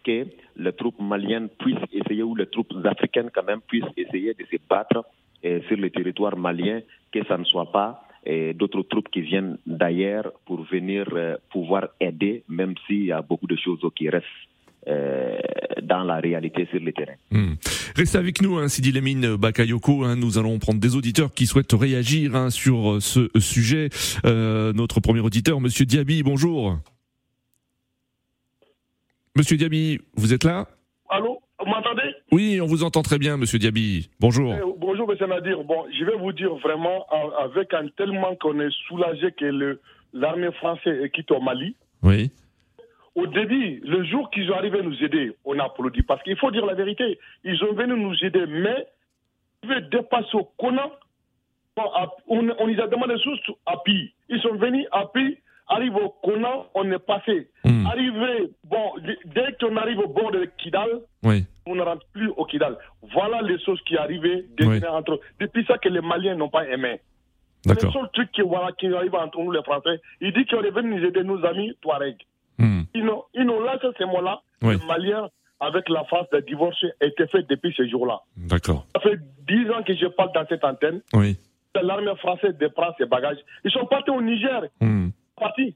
que 0.03 0.27
les 0.57 0.73
troupes 0.73 0.99
maliennes 0.99 1.49
puissent 1.49 1.89
essayer, 1.91 2.23
ou 2.23 2.35
les 2.35 2.47
troupes 2.47 2.73
africaines 2.85 3.29
quand 3.33 3.43
même 3.43 3.61
puissent 3.61 3.93
essayer 3.97 4.33
de 4.33 4.43
se 4.45 4.57
battre 4.69 5.05
euh, 5.45 5.61
sur 5.67 5.77
le 5.77 5.89
territoire 5.89 6.37
malien, 6.37 6.81
que 7.11 7.23
ça 7.25 7.37
ne 7.37 7.43
soit 7.43 7.71
pas 7.71 8.03
euh, 8.27 8.53
d'autres 8.53 8.83
troupes 8.83 9.09
qui 9.09 9.21
viennent 9.21 9.57
d'ailleurs 9.65 10.31
pour 10.45 10.63
venir 10.63 11.05
pouvoir 11.49 11.89
aider, 11.99 12.43
même 12.49 12.75
s'il 12.85 13.05
y 13.05 13.11
a 13.11 13.21
beaucoup 13.21 13.47
de 13.47 13.55
choses 13.55 13.81
qui 13.95 14.09
restent 14.09 14.25
euh, 14.87 15.37
dans 15.81 16.03
la 16.03 16.17
réalité 16.17 16.67
sur 16.69 16.79
le 16.79 16.93
terrain. 16.93 17.13
Hmm. 17.31 17.55
Restez 17.95 18.17
avec 18.17 18.41
nous, 18.41 18.57
hein, 18.57 18.67
Sidi 18.67 18.91
Lemine 18.91 19.35
Bakayoko. 19.35 20.03
Hein, 20.03 20.15
nous 20.15 20.37
allons 20.37 20.59
prendre 20.59 20.79
des 20.79 20.95
auditeurs 20.95 21.33
qui 21.33 21.47
souhaitent 21.47 21.73
réagir 21.73 22.35
hein, 22.35 22.49
sur 22.49 22.93
euh, 22.93 22.99
ce 22.99 23.29
sujet. 23.39 23.89
Euh, 24.25 24.73
notre 24.73 24.99
premier 24.99 25.21
auditeur, 25.21 25.59
Monsieur 25.59 25.85
Diaby, 25.85 26.23
bonjour. 26.23 26.77
Monsieur 29.35 29.57
Diaby, 29.57 29.99
vous 30.15 30.33
êtes 30.33 30.43
là? 30.43 30.67
Allô 31.09 31.39
vous 31.57 31.71
m'entendez? 31.71 32.13
Oui, 32.31 32.59
on 32.61 32.65
vous 32.65 32.83
entend 32.83 33.01
très 33.01 33.17
bien, 33.17 33.37
Monsieur 33.37 33.57
Diaby. 33.57 34.09
Bonjour. 34.19 34.53
Eh, 34.53 34.61
bonjour, 34.77 35.07
Monsieur 35.07 35.25
Nadir. 35.25 35.63
Bon, 35.63 35.85
je 35.97 36.03
vais 36.05 36.15
vous 36.17 36.33
dire 36.33 36.53
vraiment, 36.55 37.07
avec 37.41 37.73
un 37.73 37.87
tellement 37.97 38.35
qu'on 38.35 38.59
est 38.59 38.71
soulagé 38.87 39.31
que 39.31 39.79
l'armée 40.13 40.51
française 40.51 41.09
quitte 41.13 41.31
au 41.31 41.39
Mali. 41.39 41.75
Oui 42.03 42.29
au 43.15 43.27
début, 43.27 43.81
le 43.83 44.03
jour 44.03 44.29
qu'ils 44.29 44.47
sont 44.47 44.53
arrivés 44.53 44.81
nous 44.83 45.01
aider, 45.03 45.35
on 45.45 45.57
a 45.59 45.63
applaudi. 45.63 46.01
Parce 46.03 46.21
qu'il 46.23 46.37
faut 46.37 46.51
dire 46.51 46.65
la 46.65 46.73
vérité, 46.73 47.17
ils 47.45 47.57
sont 47.57 47.73
venus 47.73 47.97
nous 47.97 48.15
aider, 48.23 48.45
mais 48.45 48.85
ils 49.63 49.69
veulent 49.69 49.89
dépasser 49.89 50.35
au 50.35 50.43
Kona. 50.57 50.89
On, 52.27 52.49
on, 52.59 52.67
les 52.67 52.79
a 52.79 52.87
demandé 52.87 53.15
juste 53.17 53.49
à 53.65 53.77
Pi. 53.83 54.13
Ils 54.29 54.41
sont 54.41 54.55
venus 54.55 54.85
à 54.91 55.05
Pi, 55.07 55.37
arrivent 55.67 55.95
au 55.95 56.09
Kona, 56.23 56.65
on 56.73 56.91
est 56.91 56.99
passé. 56.99 57.49
Hmm. 57.63 57.85
Arrivé, 57.85 58.49
bon, 58.65 58.93
dès 59.25 59.55
qu'on 59.59 59.75
arrive 59.77 59.99
au 59.99 60.07
bord 60.07 60.31
de 60.31 60.45
Kidal, 60.57 61.01
on 61.23 61.75
ne 61.75 61.81
rentre 61.81 62.05
plus 62.13 62.29
au 62.35 62.45
Kidal. 62.45 62.77
Voilà 63.13 63.41
les 63.41 63.59
choses 63.59 63.81
qui 63.83 63.97
arrivaient 63.97 64.45
entre 64.89 65.19
Depuis 65.39 65.65
ça 65.65 65.77
que 65.77 65.89
les 65.89 66.01
Maliens 66.01 66.35
n'ont 66.35 66.49
pas 66.49 66.67
aimé. 66.67 66.99
Le 67.65 67.79
seul 67.79 68.09
truc 68.13 68.31
qui, 68.31 68.41
voilà, 68.41 68.71
qui 68.73 68.87
arrive 68.93 69.15
entre 69.15 69.39
nous 69.39 69.51
les 69.51 69.63
Français, 69.63 69.99
il 70.21 70.33
dit 70.33 70.45
qu'on 70.45 70.61
est 70.61 70.69
venu 70.69 70.99
nous 70.99 71.05
aider, 71.05 71.23
nos 71.23 71.43
amis 71.45 71.73
Touareg. 71.81 72.17
Ils 72.59 73.03
n'ont 73.45 73.59
lâché 73.63 73.87
ces 73.97 74.05
mots-là. 74.05 74.41
Les 74.61 74.77
Maliens, 74.87 75.29
avec 75.59 75.87
la 75.89 76.03
phase 76.05 76.25
de 76.33 76.39
divorce, 76.41 76.83
étaient 77.01 77.27
fait 77.27 77.43
depuis 77.49 77.73
ce 77.75 77.87
jour-là. 77.87 78.21
D'accord. 78.37 78.85
Ça 78.95 79.01
fait 79.01 79.19
dix 79.47 79.69
ans 79.71 79.83
que 79.83 79.93
je 79.95 80.07
parle 80.07 80.31
dans 80.33 80.45
cette 80.47 80.63
antenne. 80.63 81.01
Oui. 81.13 81.37
L'armée 81.81 82.15
française 82.17 82.55
déprend 82.57 82.93
ses 82.97 83.05
bagages. 83.05 83.37
Ils 83.65 83.71
sont 83.71 83.85
partis 83.85 84.09
au 84.09 84.21
Niger. 84.21 84.63
Mmh. 84.79 85.09
Partis. 85.37 85.75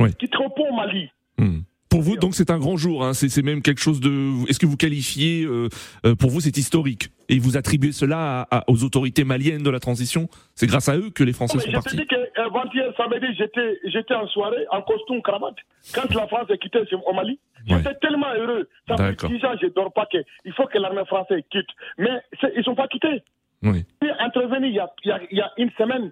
Oui. 0.00 0.14
Qui 0.14 0.28
trop 0.28 0.52
au 0.58 0.74
Mali. 0.74 1.10
Hmm. 1.38 1.60
Pour 1.92 2.00
vous, 2.00 2.16
donc, 2.16 2.34
c'est 2.34 2.50
un 2.50 2.58
grand 2.58 2.78
jour. 2.78 3.04
Hein. 3.04 3.12
C'est 3.12 3.42
même 3.42 3.60
quelque 3.60 3.80
chose 3.80 4.00
de. 4.00 4.48
Est-ce 4.48 4.58
que 4.58 4.64
vous 4.64 4.78
qualifiez, 4.78 5.44
euh, 5.44 5.68
euh, 6.06 6.14
pour 6.14 6.30
vous, 6.30 6.40
c'est 6.40 6.56
historique? 6.56 7.10
Et 7.28 7.38
vous 7.38 7.58
attribuez 7.58 7.92
cela 7.92 8.48
aux 8.66 8.82
autorités 8.82 9.24
maliennes 9.24 9.62
de 9.62 9.68
la 9.68 9.78
transition? 9.78 10.28
C'est 10.54 10.66
grâce 10.66 10.88
à 10.88 10.96
eux 10.96 11.10
que 11.10 11.22
les 11.22 11.34
Français 11.34 11.58
sont 11.58 11.70
partis. 11.70 11.90
Je 11.90 11.96
te 11.96 12.00
dis 12.00 12.08
qu'avant-hier 12.08 12.92
samedi, 12.96 13.26
j'étais 13.36 14.14
en 14.14 14.26
soirée 14.28 14.64
en 14.70 14.80
costume 14.80 15.20
cravate. 15.20 15.56
Quand 15.94 16.08
la 16.14 16.26
France 16.28 16.50
a 16.50 16.56
quitté 16.56 16.78
au 16.78 17.12
Mali, 17.12 17.38
j'étais 17.66 17.94
tellement 18.00 18.32
heureux. 18.38 18.70
Ça 18.88 18.96
fait 18.96 19.28
10 19.28 19.44
ans, 19.44 19.54
je 19.60 19.66
ne 19.66 19.72
dors 19.72 19.92
pas. 19.92 20.08
il 20.46 20.52
faut 20.54 20.66
que 20.66 20.78
l'armée 20.78 21.04
française 21.04 21.42
quitte. 21.50 21.68
Mais 21.98 22.22
ils 22.54 22.58
ne 22.58 22.62
sont 22.62 22.74
pas 22.74 22.88
quittés. 22.88 23.22
Oui. 23.62 23.84
Ils 24.00 24.08
sont 24.08 24.14
intervenus 24.18 24.70
il 24.70 24.76
y, 24.76 24.80
a, 24.80 24.90
il, 25.04 25.08
y 25.08 25.12
a, 25.12 25.20
il 25.30 25.38
y 25.38 25.40
a 25.42 25.52
une 25.58 25.70
semaine. 25.76 26.10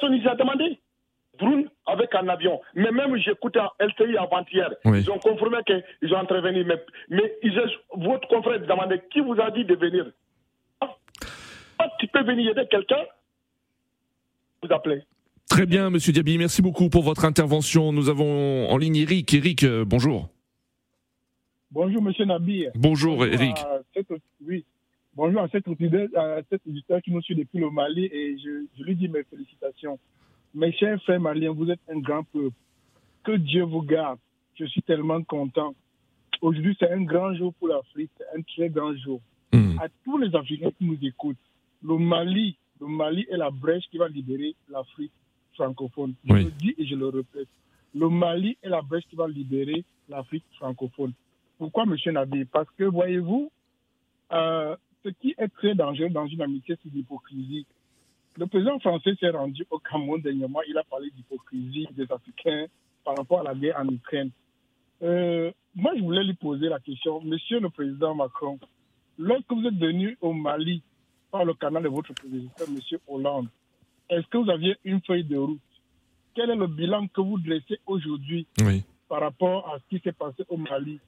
Ils 0.00 0.28
ont 0.28 0.34
demandé 0.36 0.78
Brune 1.38 1.68
avec 1.86 2.14
un 2.14 2.28
avion. 2.28 2.60
Mais 2.74 2.90
même 2.90 3.16
j'écoutais 3.16 3.60
LCI 3.80 4.16
avant-hier. 4.16 4.70
Ils 4.84 5.10
ont 5.10 5.18
confirmé 5.18 5.58
qu'ils 5.66 6.14
ont 6.14 6.18
intervenu. 6.18 6.64
Mais, 6.64 6.82
mais 7.08 7.32
votre 7.96 8.28
confrère 8.28 8.60
demandait 8.60 9.02
qui 9.10 9.20
vous 9.20 9.40
a 9.40 9.50
dit 9.50 9.64
de 9.64 9.74
venir? 9.74 10.06
Ah, 10.80 11.88
tu 11.98 12.06
peux 12.06 12.22
venir 12.22 12.50
aider 12.50 12.66
quelqu'un? 12.70 13.04
Vous 14.62 14.72
appelez. 14.72 15.02
Très 15.48 15.66
bien, 15.66 15.90
Monsieur 15.90 16.12
Diaby. 16.12 16.38
Merci 16.38 16.62
beaucoup 16.62 16.88
pour 16.88 17.02
votre 17.02 17.24
intervention. 17.24 17.92
Nous 17.92 18.08
avons 18.08 18.68
en 18.68 18.76
ligne 18.76 18.96
Eric. 18.96 19.34
Eric, 19.34 19.64
euh, 19.64 19.84
bonjour. 19.84 20.28
Bonjour, 21.70 22.02
Monsieur 22.02 22.26
Nabi. 22.26 22.66
Bonjour, 22.74 23.24
Eric. 23.24 23.56
oui. 24.46 24.64
Bonjour 25.14 25.42
à 25.42 25.48
cet, 25.48 25.68
auditeur, 25.68 27.02
qui 27.02 27.10
nous 27.10 27.20
suit 27.20 27.34
depuis 27.34 27.58
le 27.58 27.70
Mali 27.70 28.06
et 28.06 28.36
je 28.38 28.82
lui 28.82 28.94
dis 28.94 29.08
mes 29.08 29.24
félicitations. 29.24 29.98
Mes 30.54 30.72
chers 30.72 31.02
frères 31.02 31.20
maliens, 31.20 31.52
vous 31.52 31.70
êtes 31.70 31.80
un 31.88 31.98
grand 31.98 32.24
peuple. 32.24 32.56
Que 33.24 33.32
Dieu 33.32 33.62
vous 33.62 33.82
garde. 33.82 34.18
Je 34.54 34.66
suis 34.66 34.82
tellement 34.82 35.22
content. 35.22 35.74
Aujourd'hui, 36.42 36.76
c'est 36.78 36.90
un 36.90 37.02
grand 37.02 37.34
jour 37.34 37.54
pour 37.54 37.68
l'Afrique, 37.68 38.10
c'est 38.18 38.38
un 38.38 38.42
très 38.42 38.68
grand 38.68 38.94
jour. 38.96 39.20
Hmm. 39.52 39.78
À 39.78 39.88
tous 40.04 40.18
les 40.18 40.34
Africains 40.34 40.70
qui 40.76 40.84
nous 40.84 40.98
écoutent, 41.02 41.36
le 41.82 41.96
Mali, 41.96 42.56
le 42.80 42.86
Mali 42.86 43.26
est 43.30 43.36
la 43.36 43.50
brèche 43.50 43.84
qui 43.90 43.96
va 43.96 44.08
libérer 44.08 44.54
l'Afrique 44.68 45.12
francophone. 45.54 46.14
Je 46.24 46.34
le 46.34 46.50
dis 46.50 46.74
et 46.76 46.86
je 46.86 46.94
le 46.96 47.08
répète. 47.08 47.48
Le 47.94 48.08
Mali 48.08 48.56
est 48.62 48.68
la 48.68 48.82
brèche 48.82 49.04
qui 49.08 49.16
va 49.16 49.28
libérer 49.28 49.84
l'Afrique 50.08 50.44
francophone. 50.56 51.12
Pourquoi, 51.58 51.84
M. 51.84 51.96
Nabi 52.12 52.44
Parce 52.46 52.68
que, 52.76 52.84
voyez-vous, 52.84 53.50
euh, 54.32 54.76
ce 55.04 55.10
qui 55.10 55.34
est 55.38 55.48
très 55.48 55.74
dangereux 55.74 56.10
dans 56.10 56.26
une 56.26 56.42
amitié, 56.42 56.76
c'est 56.82 56.92
l'hypocrisie. 56.92 57.66
Le 58.38 58.46
président 58.46 58.78
français 58.78 59.14
s'est 59.20 59.28
rendu 59.28 59.66
au 59.70 59.78
Cameroun 59.78 60.20
dernièrement. 60.22 60.62
Il 60.66 60.78
a 60.78 60.84
parlé 60.84 61.10
d'hypocrisie 61.10 61.86
des 61.92 62.10
Africains 62.10 62.66
par 63.04 63.16
rapport 63.16 63.40
à 63.40 63.42
la 63.42 63.54
guerre 63.54 63.78
en 63.78 63.88
Ukraine. 63.88 64.30
Euh, 65.02 65.50
moi, 65.74 65.92
je 65.96 66.02
voulais 66.02 66.24
lui 66.24 66.34
poser 66.34 66.68
la 66.68 66.80
question. 66.80 67.20
Monsieur 67.20 67.60
le 67.60 67.68
président 67.68 68.14
Macron, 68.14 68.58
lorsque 69.18 69.52
vous 69.52 69.66
êtes 69.66 69.74
venu 69.74 70.16
au 70.22 70.32
Mali 70.32 70.82
par 71.30 71.44
le 71.44 71.52
canal 71.54 71.82
de 71.82 71.88
votre 71.88 72.14
président, 72.14 72.50
Monsieur 72.70 73.00
Hollande, 73.06 73.48
est-ce 74.08 74.26
que 74.28 74.38
vous 74.38 74.50
aviez 74.50 74.76
une 74.84 75.02
feuille 75.02 75.24
de 75.24 75.36
route? 75.36 75.60
Quel 76.34 76.50
est 76.50 76.56
le 76.56 76.66
bilan 76.66 77.08
que 77.08 77.20
vous 77.20 77.38
dressez 77.38 77.78
aujourd'hui 77.86 78.46
par 79.08 79.20
rapport 79.20 79.68
à 79.68 79.78
ce 79.78 79.96
qui 79.96 80.02
s'est 80.02 80.12
passé 80.12 80.44
au 80.48 80.56
Mali? 80.56 80.98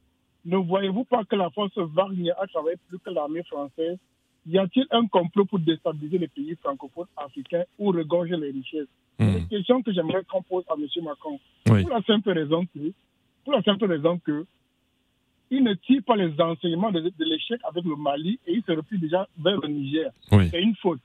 Ne 0.45 0.59
voyez-vous 0.59 1.05
pas 1.05 1.25
que 1.25 1.37
la 1.37 1.49
force 1.51 1.77
Wagner 1.79 2.33
a 2.33 2.47
travaillé 2.47 2.77
plus 2.89 2.99
que 2.99 3.11
l'armée 3.11 3.43
française 3.45 3.97
y 4.47 4.59
a-t-il 4.59 4.87
un 4.91 5.07
complot 5.07 5.45
pour 5.47 5.59
déstabiliser 5.59 6.19
les 6.19 6.29
pays 6.29 6.57
francophones 6.63 7.07
africains 7.17 7.65
ou 7.79 7.91
regorger 7.91 8.37
les 8.37 8.51
richesses 8.51 8.89
C'est 9.19 9.25
une 9.27 9.45
hmm. 9.45 9.49
question 9.49 9.83
que 9.83 9.93
j'aimerais 9.93 10.23
qu'on 10.25 10.43
pose 10.43 10.65
à 10.69 10.75
M. 10.75 10.87
Macron. 11.05 11.39
Pour 11.65 11.77
la 11.77 12.03
simple 12.03 12.31
raison 12.31 12.67
que, 12.67 12.93
pour 13.45 13.53
la 13.53 13.63
simple 13.63 13.87
raison 13.87 14.19
que, 14.19 14.45
il 15.51 15.63
ne 15.63 15.75
tire 15.75 16.03
pas 16.05 16.17
les 16.17 16.33
enseignements 16.41 16.91
de, 16.91 17.13
l'échec 17.19 17.61
avec 17.69 17.85
le 17.85 17.97
Mali 17.97 18.39
et 18.47 18.55
il 18.55 18.63
se 18.65 18.73
replie 18.73 18.99
déjà 18.99 19.29
vers 19.39 19.61
le 19.61 19.69
Niger. 19.69 20.11
C'est 20.31 20.61
une 20.63 20.75
faute. 20.77 21.01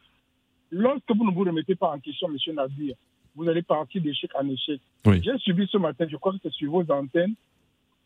Lorsque 0.72 1.12
vous 1.16 1.26
ne 1.26 1.32
vous 1.34 1.44
remettez 1.44 1.76
pas 1.76 1.92
en 1.92 2.00
question, 2.00 2.28
M. 2.30 2.56
Nadir, 2.56 2.96
vous 3.36 3.48
allez 3.48 3.62
partir 3.62 4.02
d'échec 4.02 4.32
en 4.36 4.48
échec. 4.50 4.80
J'ai 5.06 5.38
subi 5.40 5.68
ce 5.72 5.78
matin, 5.78 6.06
je 6.10 6.18
crois 6.18 6.34
que 6.34 6.40
c'est 6.42 6.52
sur 6.54 6.72
vos 6.72 6.92
antennes, 6.92 7.34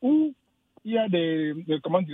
où 0.01 0.33
il 0.85 0.93
y 0.93 0.97
a 0.97 1.07
des, 1.07 1.53
comment 1.83 2.01
des, 2.01 2.13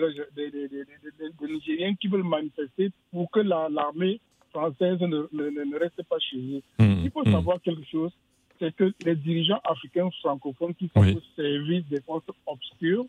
Nigériens 1.42 1.96
qui 1.96 2.08
veulent 2.08 2.24
manifester 2.24 2.92
pour 3.12 3.30
que 3.32 3.40
l'armée 3.40 4.20
française 4.52 5.00
ne, 5.02 5.28
ne, 5.32 5.80
reste 5.80 6.02
pas 6.04 6.20
chez 6.20 6.38
eux. 6.38 6.62
Mmh, 6.80 7.02
il 7.04 7.12
faut 7.12 7.24
mmh. 7.26 7.32
savoir 7.32 7.62
quelque 7.62 7.86
chose, 7.86 8.12
c'est 8.60 8.76
que 8.76 8.94
les 9.06 9.16
dirigeants 9.16 9.60
africains 9.64 10.10
francophones 10.22 10.76
qui 10.76 10.90
sont 10.94 11.02
au 11.02 11.22
service 11.36 11.86
des 11.90 12.02
forces 12.02 12.26
obscures 12.46 13.06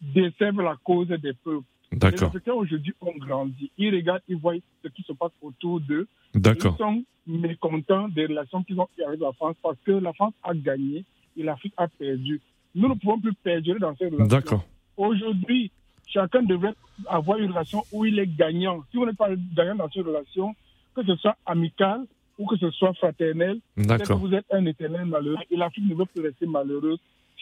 desservent 0.00 0.62
la 0.62 0.76
cause 0.82 1.08
des 1.08 1.32
peuples. 1.32 1.66
Les 1.92 2.22
Africains 2.22 2.54
aujourd'hui 2.54 2.94
ont 3.00 3.14
grandi. 3.18 3.70
Ils 3.76 3.94
regardent, 3.94 4.22
ils 4.26 4.36
voient 4.36 4.54
ce 4.82 4.88
qui 4.88 5.02
se 5.02 5.12
passe 5.12 5.32
autour 5.42 5.80
d'eux. 5.80 6.08
Ils 6.34 6.42
sont 6.78 7.04
mécontents 7.26 8.08
des 8.08 8.26
relations 8.26 8.62
qu'ils 8.62 8.80
ont 8.80 8.88
avec 9.06 9.20
la 9.20 9.32
France 9.32 9.56
parce 9.62 9.76
que 9.84 9.92
la 9.92 10.12
France 10.14 10.32
a 10.42 10.54
gagné 10.54 11.04
et 11.36 11.42
l'Afrique 11.42 11.74
a 11.76 11.88
perdu. 11.88 12.40
Nous 12.74 12.88
ne 12.88 12.94
pouvons 12.94 13.20
plus 13.20 13.34
perdre 13.34 13.78
dans 13.78 13.94
ces 13.96 14.06
relations. 14.06 14.26
D'accord. 14.26 14.64
Aujourd'hui, 14.96 15.70
chacun 16.06 16.42
devrait 16.42 16.74
avoir 17.06 17.38
une 17.38 17.50
relation 17.50 17.82
où 17.92 18.04
il 18.04 18.18
est 18.18 18.26
gagnant. 18.26 18.84
Si 18.90 18.96
vous 18.96 19.06
n'êtes 19.06 19.16
pas 19.16 19.30
gagnant 19.54 19.76
dans 19.76 19.90
cette 19.90 20.04
relation, 20.04 20.54
que 20.94 21.04
ce 21.04 21.16
soit 21.16 21.36
amical 21.46 22.04
ou 22.38 22.46
que 22.46 22.56
ce 22.56 22.70
soit 22.70 22.92
fraternel, 22.94 23.60
que 23.76 24.12
vous 24.12 24.34
êtes 24.34 24.46
un 24.50 24.64
éternel 24.66 25.06
malheureux 25.06 25.42
et 25.50 25.56
l'Afrique 25.56 25.88
ne 25.88 25.94
veut 25.94 26.06
plus 26.06 26.22
rester 26.22 26.46
malheureuse. 26.46 26.98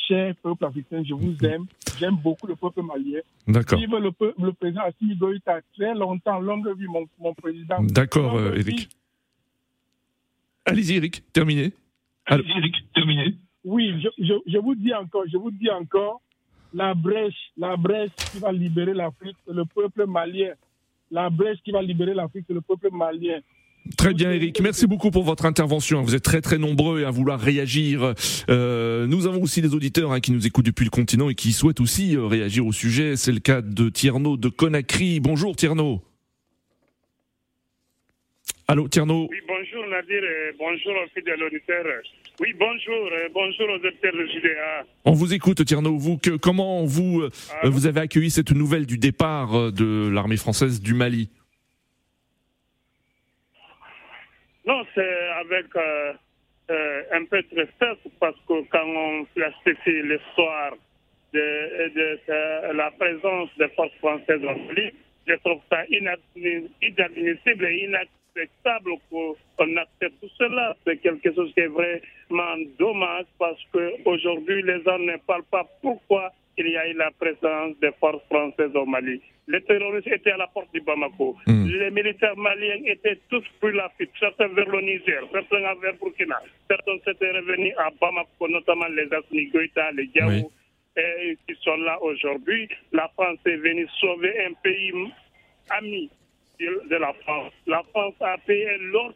Cher 0.09 0.35
peuple 0.43 0.65
africain, 0.65 1.03
je 1.05 1.15
vous 1.15 1.37
aime. 1.45 1.67
J'aime 1.99 2.17
beaucoup 2.17 2.47
le 2.47 2.57
peuple 2.57 2.83
malien. 2.83 3.21
D'accord. 3.47 3.79
Vive 3.79 3.95
le, 3.97 4.11
le 4.43 4.53
président 4.53 4.81
Assimi 4.83 5.15
Goïta 5.15 5.61
très 5.77 5.95
longtemps. 5.95 6.41
Longue 6.41 6.75
vie, 6.77 6.87
mon, 6.87 7.07
mon 7.21 7.35
président. 7.35 7.83
D'accord, 7.83 8.37
euh, 8.37 8.55
Eric. 8.55 8.89
Allez-y, 10.65 10.97
Eric, 10.97 11.23
terminé. 11.33 11.73
Allez-y, 12.27 12.59
Eric, 12.59 12.75
terminé. 12.95 13.35
Oui, 13.65 14.01
je, 14.03 14.09
je, 14.25 14.35
je, 14.47 14.59
vous 14.59 14.75
dis 14.75 14.95
encore, 14.95 15.25
je 15.31 15.37
vous 15.37 15.51
dis 15.51 15.71
encore, 15.71 16.23
la 16.73 16.95
brèche, 16.95 17.53
la 17.57 17.77
brèche 17.77 18.11
qui 18.33 18.39
va 18.39 18.53
libérer 18.53 18.95
l'Afrique, 18.95 19.37
c'est 19.47 19.55
le 19.55 19.65
peuple 19.65 20.07
malien. 20.07 20.53
La 21.11 21.29
brèche 21.31 21.59
qui 21.65 21.73
va 21.73 21.83
libérer 21.83 22.15
l'Afrique, 22.15 22.45
c'est 22.47 22.55
le 22.55 22.61
peuple 22.61 22.89
malien. 22.93 23.41
Très 23.97 24.15
bien, 24.15 24.31
Eric. 24.31 24.61
Merci 24.61 24.87
beaucoup 24.87 25.11
pour 25.11 25.25
votre 25.25 25.47
intervention. 25.47 26.03
Vous 26.03 26.15
êtes 26.15 26.23
très 26.23 26.41
très 26.41 26.59
nombreux 26.59 27.05
à 27.05 27.11
vouloir 27.11 27.41
réagir. 27.41 28.15
Euh, 28.49 29.07
nous 29.07 29.27
avons 29.27 29.43
aussi 29.43 29.63
des 29.63 29.75
auditeurs 29.75 30.13
hein, 30.13 30.21
qui 30.21 30.33
nous 30.33 30.47
écoutent 30.47 30.67
depuis 30.67 30.85
le 30.85 30.91
continent 30.91 31.29
et 31.29 31.35
qui 31.35 31.53
souhaitent 31.53 31.81
aussi 31.81 32.15
euh, 32.15 32.27
réagir 32.27 32.67
au 32.67 32.73
sujet. 32.73 33.17
C'est 33.17 33.33
le 33.33 33.41
cas 33.41 33.63
de 33.63 33.89
Tierno 33.89 34.37
de 34.37 34.49
Conakry. 34.49 35.21
Bonjour 35.21 35.57
Tierno. 35.57 36.03
Allô 38.71 38.87
Tierno. 38.87 39.27
Oui, 39.29 39.41
bonjour 39.49 39.85
Nadir 39.89 40.23
et 40.23 40.53
bonjour 40.57 40.93
aux 40.93 41.09
fidèles 41.13 41.43
auditeurs. 41.43 41.85
Oui, 42.39 42.55
bonjour, 42.57 43.11
euh, 43.11 43.29
bonjour 43.35 43.69
aux 43.69 43.85
auditeurs 43.85 44.13
de 44.13 44.25
JDA. 44.27 44.85
On 45.05 45.11
vous 45.11 45.35
écoute, 45.35 45.65
Tierno. 45.65 45.99
Vous, 45.99 46.19
que, 46.19 46.37
comment 46.37 46.85
vous, 46.85 47.23
euh, 47.23 47.31
ah. 47.51 47.69
vous 47.69 47.89
avez 47.89 48.03
accueilli 48.03 48.31
cette 48.31 48.53
nouvelle 48.53 48.87
du 48.87 48.97
départ 48.97 49.57
euh, 49.57 49.71
de 49.73 50.09
l'armée 50.15 50.37
française 50.37 50.81
du 50.81 50.95
Mali? 50.95 51.31
Non, 54.65 54.85
c'est 54.95 55.29
avec 55.41 55.67
un 57.13 57.25
peu 57.25 57.43
de 57.43 57.49
tristesse 57.49 58.13
parce 58.21 58.37
que 58.47 58.63
quand 58.71 58.87
on 58.87 59.27
spécifie 59.35 60.01
l'histoire 60.05 60.75
de, 61.35 61.93
de, 61.93 62.73
la 62.77 62.93
présence 62.93 63.49
des 63.59 63.69
forces 63.71 63.97
françaises 63.99 64.45
en 64.45 64.57
Mali, 64.57 64.93
je 65.27 65.35
trouve 65.43 65.61
ça 65.69 65.85
inadmissible 65.87 67.65
et 67.65 67.85
inacceptable 67.85 68.20
acceptable 68.37 68.93
qu'on 69.11 69.77
accepte 69.77 70.21
tout 70.21 70.31
cela. 70.39 70.77
C'est 70.87 70.99
quelque 70.99 71.33
chose 71.35 71.53
qui 71.55 71.61
est 71.61 71.67
vraiment 71.67 72.57
dommage 72.79 73.27
parce 73.39 73.61
qu'aujourd'hui, 73.73 74.63
les 74.63 74.83
gens 74.83 74.99
ne 74.99 75.17
parlent 75.27 75.45
pas 75.51 75.67
pourquoi 75.83 76.33
il 76.59 76.69
y 76.69 76.77
a 76.77 76.89
eu 76.89 76.95
la 76.95 77.11
présence 77.13 77.79
des 77.81 77.93
forces 77.99 78.23
françaises 78.27 78.75
au 78.75 78.85
Mali. 78.85 79.21
Les 79.49 79.63
terroristes 79.63 80.07
étaient 80.07 80.33
à 80.33 80.37
la 80.37 80.47
porte 80.47 80.73
du 80.73 80.81
Bamako. 80.81 81.37
Hmm. 81.47 81.67
Les 81.67 81.91
militaires 81.91 82.37
maliens 82.37 82.83
étaient 82.85 83.19
tous 83.31 83.45
pris 83.61 83.73
la 83.73 83.89
fuite, 83.97 84.11
certains 84.21 84.49
vers 84.49 84.69
le 84.69 84.81
Niger, 84.81 85.23
certains 85.33 85.61
vers 85.81 85.95
Burkina, 86.01 86.41
certains 86.69 86.99
s'étaient 87.05 87.33
revenus 87.33 87.75
à 87.79 87.91
Bamako, 88.01 88.49
notamment 88.49 88.87
les 88.89 89.09
Asni 89.13 89.47
Goïta, 89.47 89.91
les 89.93 90.07
Diaou, 90.09 90.51
qui 91.49 91.55
sont 91.63 91.77
là 91.79 92.01
aujourd'hui. 92.03 92.69
La 92.93 93.09
France 93.15 93.39
est 93.47 93.57
venue 93.57 93.89
sauver 94.01 94.45
un 94.45 94.53
pays 94.63 94.93
ami 95.71 96.11
de 96.61 96.97
la 96.97 97.13
France. 97.25 97.53
La 97.67 97.83
France 97.91 98.15
a 98.21 98.37
payé 98.39 98.77
l'ordre 98.81 99.15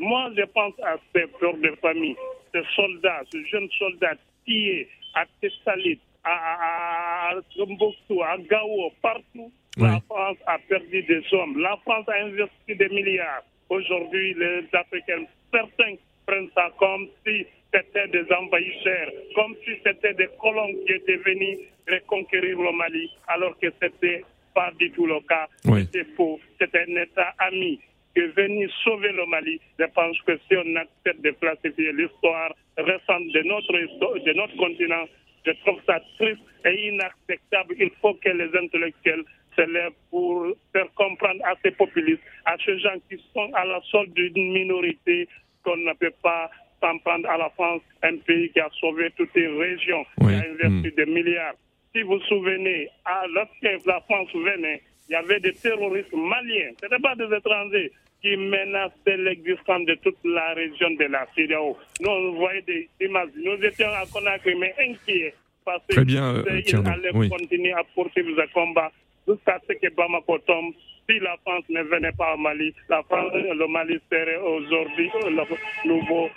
Moi, 0.00 0.30
je 0.36 0.44
pense 0.44 0.74
à 0.82 0.96
ces 1.14 1.26
peurs 1.38 1.56
de 1.56 1.70
famille, 1.80 2.16
ces 2.52 2.62
soldats, 2.76 3.22
ces 3.32 3.44
jeunes 3.46 3.70
soldats 3.78 4.16
tués 4.46 4.88
à 5.14 5.24
Tessalit, 5.40 5.98
à, 6.24 7.30
à, 7.30 7.34
à 7.34 8.38
Gao, 8.38 8.92
partout. 9.02 9.52
La 9.76 10.00
France 10.08 10.36
a 10.46 10.58
perdu 10.68 11.02
des 11.02 11.22
hommes. 11.32 11.58
La 11.58 11.76
France 11.78 12.08
a 12.08 12.24
investi 12.24 12.76
des 12.76 12.88
milliards. 12.90 13.42
Aujourd'hui, 13.70 14.34
les 14.34 14.64
Africains, 14.72 15.24
certains 15.52 15.96
prennent 16.26 16.50
ça 16.54 16.70
comme 16.78 17.08
si 17.26 17.44
c'était 17.72 18.06
des 18.08 18.24
envahisseurs, 18.32 19.10
comme 19.34 19.54
si 19.64 19.72
c'était 19.84 20.14
des 20.14 20.28
colons 20.40 20.72
qui 20.86 20.92
étaient 20.92 21.16
venus 21.16 21.58
reconquérir 21.88 22.58
le 22.58 22.72
Mali, 22.72 23.10
alors 23.26 23.58
que 23.58 23.66
c'était 23.82 24.22
pas 24.54 24.70
du 24.78 24.90
tout 24.92 25.06
le 25.06 25.20
cas. 25.28 25.48
C'est 25.92 26.06
faux. 26.16 26.40
C'est 26.58 26.74
un 26.74 27.02
État 27.02 27.34
ami 27.38 27.80
qui 28.14 28.20
est 28.20 28.36
venu 28.36 28.68
sauver 28.84 29.12
le 29.12 29.26
Mali. 29.26 29.60
Je 29.78 29.84
pense 29.86 30.16
que 30.22 30.38
si 30.48 30.56
on 30.56 30.76
accepte 30.76 31.20
de 31.22 31.30
classifier 31.32 31.92
l'histoire 31.92 32.54
récente 32.76 33.26
de 33.32 33.42
notre, 33.42 33.72
de 33.72 34.32
notre 34.32 34.56
continent, 34.56 35.04
je 35.44 35.52
trouve 35.64 35.80
ça 35.86 36.00
triste 36.18 36.40
et 36.64 36.88
inacceptable. 36.88 37.74
Il 37.78 37.90
faut 38.00 38.14
que 38.14 38.30
les 38.30 38.56
intellectuels 38.56 39.24
se 39.56 39.62
lèvent 39.62 39.92
pour 40.10 40.46
faire 40.72 40.88
comprendre 40.94 41.44
à 41.44 41.54
ces 41.62 41.72
populistes, 41.72 42.22
à 42.44 42.56
ces 42.64 42.78
gens 42.78 42.96
qui 43.10 43.20
sont 43.32 43.50
à 43.54 43.64
la 43.64 43.80
solde 43.90 44.12
d'une 44.14 44.52
minorité 44.52 45.28
qu'on 45.64 45.76
ne 45.76 45.92
peut 45.94 46.14
pas 46.22 46.50
s'en 46.80 46.98
prendre 46.98 47.28
à 47.28 47.38
la 47.38 47.50
France, 47.50 47.82
un 48.02 48.16
pays 48.18 48.50
qui 48.50 48.60
a 48.60 48.68
sauvé 48.80 49.10
toutes 49.16 49.34
les 49.34 49.46
régions, 49.46 50.04
qui 50.18 50.26
a 50.26 50.42
investi 50.50 50.92
des 50.96 51.06
milliards. 51.06 51.54
Si 51.94 52.02
vous 52.02 52.14
vous 52.14 52.20
souvenez, 52.22 52.88
lorsque 53.34 53.86
la 53.86 54.00
France 54.00 54.28
venait, 54.34 54.82
il 55.08 55.12
y 55.12 55.14
avait 55.14 55.38
des 55.38 55.52
terroristes 55.52 56.12
maliens, 56.12 56.72
ce 56.80 56.86
n'étaient 56.86 57.02
pas 57.02 57.14
des 57.14 57.32
étrangers 57.36 57.92
qui 58.20 58.36
menaçaient 58.36 59.16
l'existence 59.18 59.86
de 59.86 59.94
toute 60.02 60.16
la 60.24 60.54
région 60.54 60.90
de 60.90 61.04
la 61.04 61.26
Syrie. 61.34 61.54
Nous, 62.00 62.10
on 62.10 62.32
voyait 62.32 62.62
des 62.62 62.88
images. 63.00 63.28
Nous 63.36 63.62
étions 63.64 63.88
à 63.90 64.04
Conakry, 64.12 64.54
mais 64.56 64.74
inquiets. 64.80 65.34
Parce 65.64 65.86
Très 65.88 66.04
bien, 66.04 66.42
qu'ils 66.66 66.76
allaient 66.76 67.28
continuer 67.28 67.72
à 67.72 67.84
poursuivre 67.94 68.30
ce 68.36 68.52
combat 68.52 68.90
jusqu'à 69.28 69.60
ce 69.68 69.74
que 69.74 69.94
Bamako 69.94 70.38
tombe. 70.38 70.72
Si 71.08 71.18
la 71.20 71.36
France 71.44 71.64
ne 71.68 71.82
venait 71.82 72.12
pas 72.12 72.34
au 72.34 72.38
Mali, 72.38 72.74
la 72.88 73.02
France, 73.02 73.30
le 73.34 73.66
Mali 73.68 74.00
serait 74.10 74.38
aujourd'hui 74.38 75.10
le 75.24 75.88
nouveau 75.88 76.28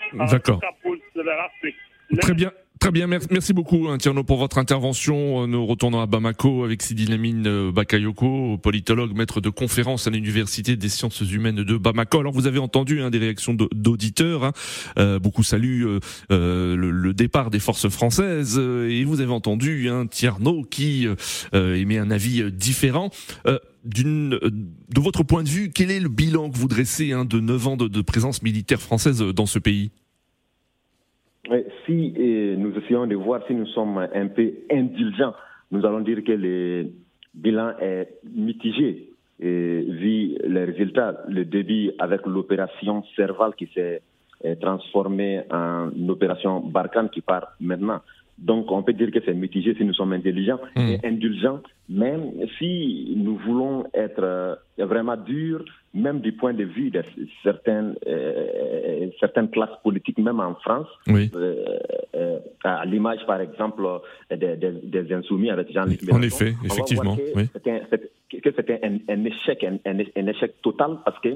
capoute 0.60 1.02
de 1.16 1.22
l'Afrique. 1.22 1.76
Très 2.20 2.34
bien. 2.34 2.52
Très 2.80 2.92
bien, 2.92 3.08
merci 3.08 3.54
beaucoup 3.54 3.88
hein, 3.88 3.98
Tierno 3.98 4.24
pour 4.24 4.38
votre 4.38 4.58
intervention. 4.58 5.44
Euh, 5.44 5.48
nous 5.48 5.66
retournons 5.66 6.02
à 6.02 6.06
Bamako 6.06 6.64
avec 6.64 6.82
Sidi 6.84 7.06
Lamine 7.06 7.48
euh, 7.48 7.72
Bakayoko, 7.72 8.58
politologue, 8.58 9.16
maître 9.16 9.42
de 9.42 9.50
conférence 9.50 10.06
à 10.06 10.10
l'Université 10.10 10.76
des 10.76 10.90
sciences 10.90 11.22
humaines 11.22 11.64
de 11.64 11.78
Bamako. 11.78 12.20
Alors 12.20 12.34
vous 12.34 12.46
avez 12.46 12.60
entendu 12.60 13.02
hein, 13.02 13.10
des 13.10 13.18
réactions 13.20 13.54
d'auditeurs, 13.54 14.44
hein. 14.44 14.52
euh, 15.00 15.18
beaucoup 15.18 15.44
saluent 15.44 16.00
le, 16.30 17.14
départ 17.14 17.50
des 17.50 17.60
forces 17.60 17.90
françaises 17.90 18.60
et 18.60 19.04
vous 19.06 19.22
avez 19.22 19.32
entendu 19.32 19.90
hein, 19.90 20.06
Tierno 20.06 20.64
qui 20.64 21.08
émet 21.54 21.98
un 21.98 22.12
avis 22.12 22.52
différent. 22.52 23.10
D'une, 23.86 24.32
de 24.32 25.02
votre 25.02 25.24
point 25.24 25.44
de 25.44 25.50
vue, 25.50 25.72
quel 25.74 25.90
est 25.90 26.00
le 26.00 26.10
bilan 26.10 26.50
que 26.50 26.58
vous 26.58 26.68
dressez 26.68 27.12
de 27.12 27.40
9 27.40 27.68
ans 27.68 27.78
de 27.78 28.02
présence 28.02 28.42
militaire 28.44 28.82
française 28.82 29.20
dans 29.20 29.46
ce 29.46 29.60
pays? 29.60 29.92
Si 31.86 32.14
nous 32.58 32.78
essayons 32.78 33.08
de 33.08 33.16
voir 33.16 33.42
si 33.48 33.54
nous 33.54 33.68
sommes 33.68 33.98
un 33.98 34.28
peu 34.28 34.52
indulgents, 34.72 35.34
nous 35.72 35.86
allons 35.86 36.02
dire 36.02 36.24
que 36.24 36.32
le 36.32 36.88
bilan 37.34 37.74
est 37.80 38.20
mitigé. 38.36 39.10
Et 39.40 39.82
vu 39.88 40.36
les 40.44 40.64
résultats, 40.64 41.22
le 41.28 41.46
début 41.46 41.92
avec 42.00 42.26
l'opération 42.26 43.04
Serval 43.16 43.54
qui 43.56 43.68
s'est 43.68 44.02
transformée 44.60 45.42
en 45.52 45.90
opération 46.10 46.60
Barkhane 46.60 47.10
qui 47.10 47.22
part 47.22 47.50
maintenant. 47.60 48.02
Donc, 48.38 48.72
on 48.72 48.84
peut 48.84 48.94
dire 48.94 49.10
que 49.12 49.20
c'est 49.26 49.34
mitigé 49.34 49.74
si 49.76 49.84
nous 49.84 49.96
sommes 49.96 50.14
intelligents 50.14 50.60
hmm. 50.76 50.90
et 50.90 51.00
indulgents, 51.04 51.60
même 51.90 52.34
si 52.60 53.14
nous 53.18 53.36
voulons 53.38 53.86
être 53.96 54.22
euh, 54.24 54.56
vraiment 54.78 55.18
durs, 55.18 55.66
même 55.96 56.20
du 56.20 56.34
point 56.34 56.54
de 56.54 56.64
vue 56.64 56.92
de 56.92 57.02
certaines, 57.42 57.96
euh, 58.06 59.08
certaines 59.20 59.50
classes 59.50 59.82
politiques, 59.84 60.20
même 60.20 60.40
en 60.40 60.54
France, 60.56 60.88
euh, 61.10 62.40
à 62.64 62.86
l'image, 62.86 63.26
par 63.26 63.42
exemple, 63.42 63.84
des, 64.30 64.56
des, 64.56 65.14
Insoumis 65.14 65.50
avec 65.50 65.72
Jean-Luc 65.72 66.04
Mélenchon. 66.04 66.20
En 66.20 66.22
effet, 66.22 66.54
effectivement. 66.64 67.16
Que 67.16 68.52
c'était 68.56 68.80
un, 68.84 68.98
un, 69.10 69.26
échec, 69.26 69.64
un, 69.64 69.78
un, 69.86 70.28
échec 70.28 70.62
total 70.62 70.98
parce 71.06 71.20
que 71.22 71.30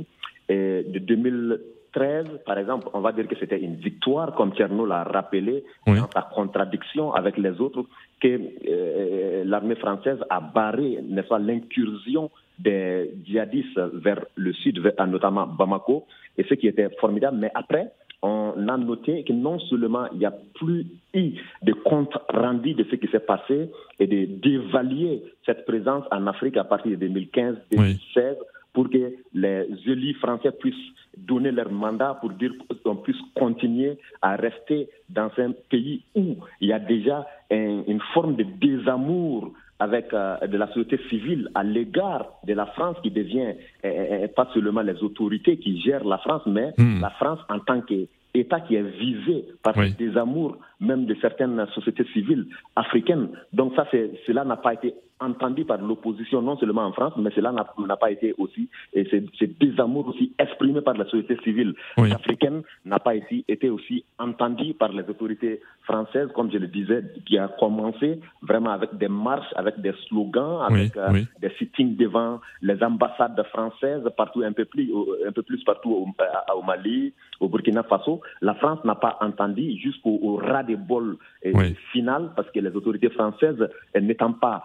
de 0.49 0.99
2000 0.99 1.59
13, 1.93 2.25
par 2.45 2.57
exemple, 2.57 2.87
on 2.93 3.01
va 3.01 3.11
dire 3.11 3.27
que 3.27 3.35
c'était 3.39 3.59
une 3.59 3.75
victoire, 3.75 4.33
comme 4.35 4.53
Tcherno 4.53 4.85
l'a 4.85 5.03
rappelé, 5.03 5.63
dans 5.85 6.09
sa 6.13 6.21
contradiction 6.33 7.13
avec 7.13 7.37
les 7.37 7.59
autres, 7.59 7.85
que 8.21 8.39
euh, 8.67 9.43
l'armée 9.45 9.75
française 9.75 10.17
a 10.29 10.39
barré, 10.39 10.99
n'est-ce 11.03 11.27
pas, 11.27 11.39
l'incursion 11.39 12.29
des 12.59 13.11
djihadistes 13.25 13.79
vers 13.93 14.23
le 14.35 14.53
sud, 14.53 14.79
notamment 15.07 15.47
Bamako, 15.47 16.05
et 16.37 16.43
ce 16.43 16.53
qui 16.53 16.67
était 16.67 16.89
formidable. 16.99 17.37
Mais 17.39 17.51
après, 17.55 17.91
on 18.21 18.67
a 18.67 18.77
noté 18.77 19.23
que 19.23 19.33
non 19.33 19.59
seulement 19.59 20.05
il 20.13 20.19
n'y 20.19 20.25
a 20.25 20.33
plus 20.53 20.85
eu 21.13 21.31
de 21.63 21.73
compte 21.73 22.15
rendu 22.29 22.73
de 22.73 22.85
ce 22.89 22.95
qui 22.95 23.07
s'est 23.07 23.19
passé 23.19 23.69
et 23.99 24.07
de 24.07 24.25
d'évaluer 24.25 25.23
cette 25.45 25.65
présence 25.65 26.05
en 26.11 26.27
Afrique 26.27 26.57
à 26.57 26.63
partir 26.63 26.97
de 26.97 27.07
2015-2016, 27.07 28.35
pour 28.73 28.89
que 28.89 29.13
les 29.33 29.67
élus 29.85 30.13
français 30.15 30.51
puissent 30.51 30.75
donner 31.17 31.51
leur 31.51 31.71
mandat 31.71 32.17
pour 32.21 32.31
dire 32.31 32.53
qu'on 32.83 32.95
puisse 32.97 33.21
continuer 33.35 33.97
à 34.21 34.35
rester 34.35 34.89
dans 35.09 35.29
un 35.37 35.51
pays 35.69 36.03
où 36.15 36.37
il 36.61 36.69
y 36.69 36.73
a 36.73 36.79
déjà 36.79 37.27
une 37.49 38.01
forme 38.13 38.35
de 38.35 38.43
désamour 38.43 39.51
avec 39.81 40.13
euh, 40.13 40.37
de 40.45 40.57
la 40.57 40.67
société 40.67 40.99
civile 41.09 41.49
à 41.55 41.63
l'égard 41.63 42.33
de 42.45 42.53
la 42.53 42.67
France 42.67 42.97
qui 43.01 43.09
devient 43.09 43.55
euh, 43.83 44.27
pas 44.27 44.47
seulement 44.53 44.81
les 44.81 45.01
autorités 45.01 45.57
qui 45.57 45.81
gèrent 45.81 46.05
la 46.05 46.19
France, 46.19 46.43
mais 46.45 46.71
hmm. 46.77 47.01
la 47.01 47.09
France 47.09 47.39
en 47.49 47.59
tant 47.59 47.81
qu'État 47.81 48.59
qui 48.61 48.75
est 48.75 48.83
visé 48.83 49.45
par 49.63 49.75
oui. 49.75 49.89
ce 49.89 49.97
désamour 49.97 50.57
même 50.79 51.05
de 51.05 51.15
certaines 51.19 51.65
sociétés 51.73 52.05
civiles 52.13 52.45
africaines. 52.75 53.29
Donc 53.53 53.73
ça, 53.75 53.87
cela 54.27 54.45
n'a 54.45 54.57
pas 54.57 54.75
été 54.75 54.93
entendu 55.21 55.65
par 55.65 55.77
l'opposition, 55.81 56.41
non 56.41 56.57
seulement 56.57 56.85
en 56.85 56.91
France, 56.91 57.13
mais 57.17 57.31
cela 57.35 57.51
n'a 57.51 57.97
pas 57.97 58.11
été 58.11 58.33
aussi, 58.37 58.67
et 58.93 59.05
ce 59.05 59.45
désamour 59.45 60.07
aussi 60.07 60.33
exprimé 60.37 60.81
par 60.81 60.95
la 60.95 61.05
société 61.05 61.37
civile 61.43 61.73
africaine 61.97 62.63
n'a 62.85 62.99
pas 62.99 63.15
été, 63.15 63.45
été 63.47 63.69
aussi 63.69 64.03
entendu 64.19 64.73
par 64.73 64.91
les 64.91 65.03
autorités 65.03 65.61
françaises, 65.83 66.29
comme 66.35 66.51
je 66.51 66.57
le 66.57 66.67
disais, 66.67 67.03
qui 67.25 67.37
a 67.37 67.47
commencé 67.47 68.19
vraiment 68.41 68.71
avec 68.71 68.97
des 68.97 69.07
marches, 69.07 69.51
avec 69.55 69.79
des 69.81 69.93
slogans, 70.07 70.61
avec 70.67 70.95
euh, 70.97 71.23
des 71.39 71.51
sittings 71.57 71.95
devant 71.95 72.39
les 72.61 72.81
ambassades 72.83 73.41
françaises 73.51 74.03
partout, 74.17 74.41
un 74.43 74.53
peu 74.53 74.65
plus, 74.65 74.91
un 75.27 75.31
peu 75.31 75.43
plus 75.43 75.63
partout 75.63 75.91
au, 75.91 76.07
au 76.57 76.61
Mali, 76.63 77.13
au 77.39 77.47
Burkina 77.47 77.83
Faso. 77.83 78.21
La 78.41 78.55
France 78.55 78.79
n'a 78.83 78.95
pas 78.95 79.17
entendu 79.21 79.77
jusqu'au 79.77 80.37
ras 80.37 80.63
des 80.63 80.75
bols 80.75 81.17
final, 81.91 82.31
parce 82.35 82.49
que 82.51 82.59
les 82.59 82.75
autorités 82.75 83.09
françaises, 83.09 83.67
n'étant 83.99 84.33
pas 84.33 84.63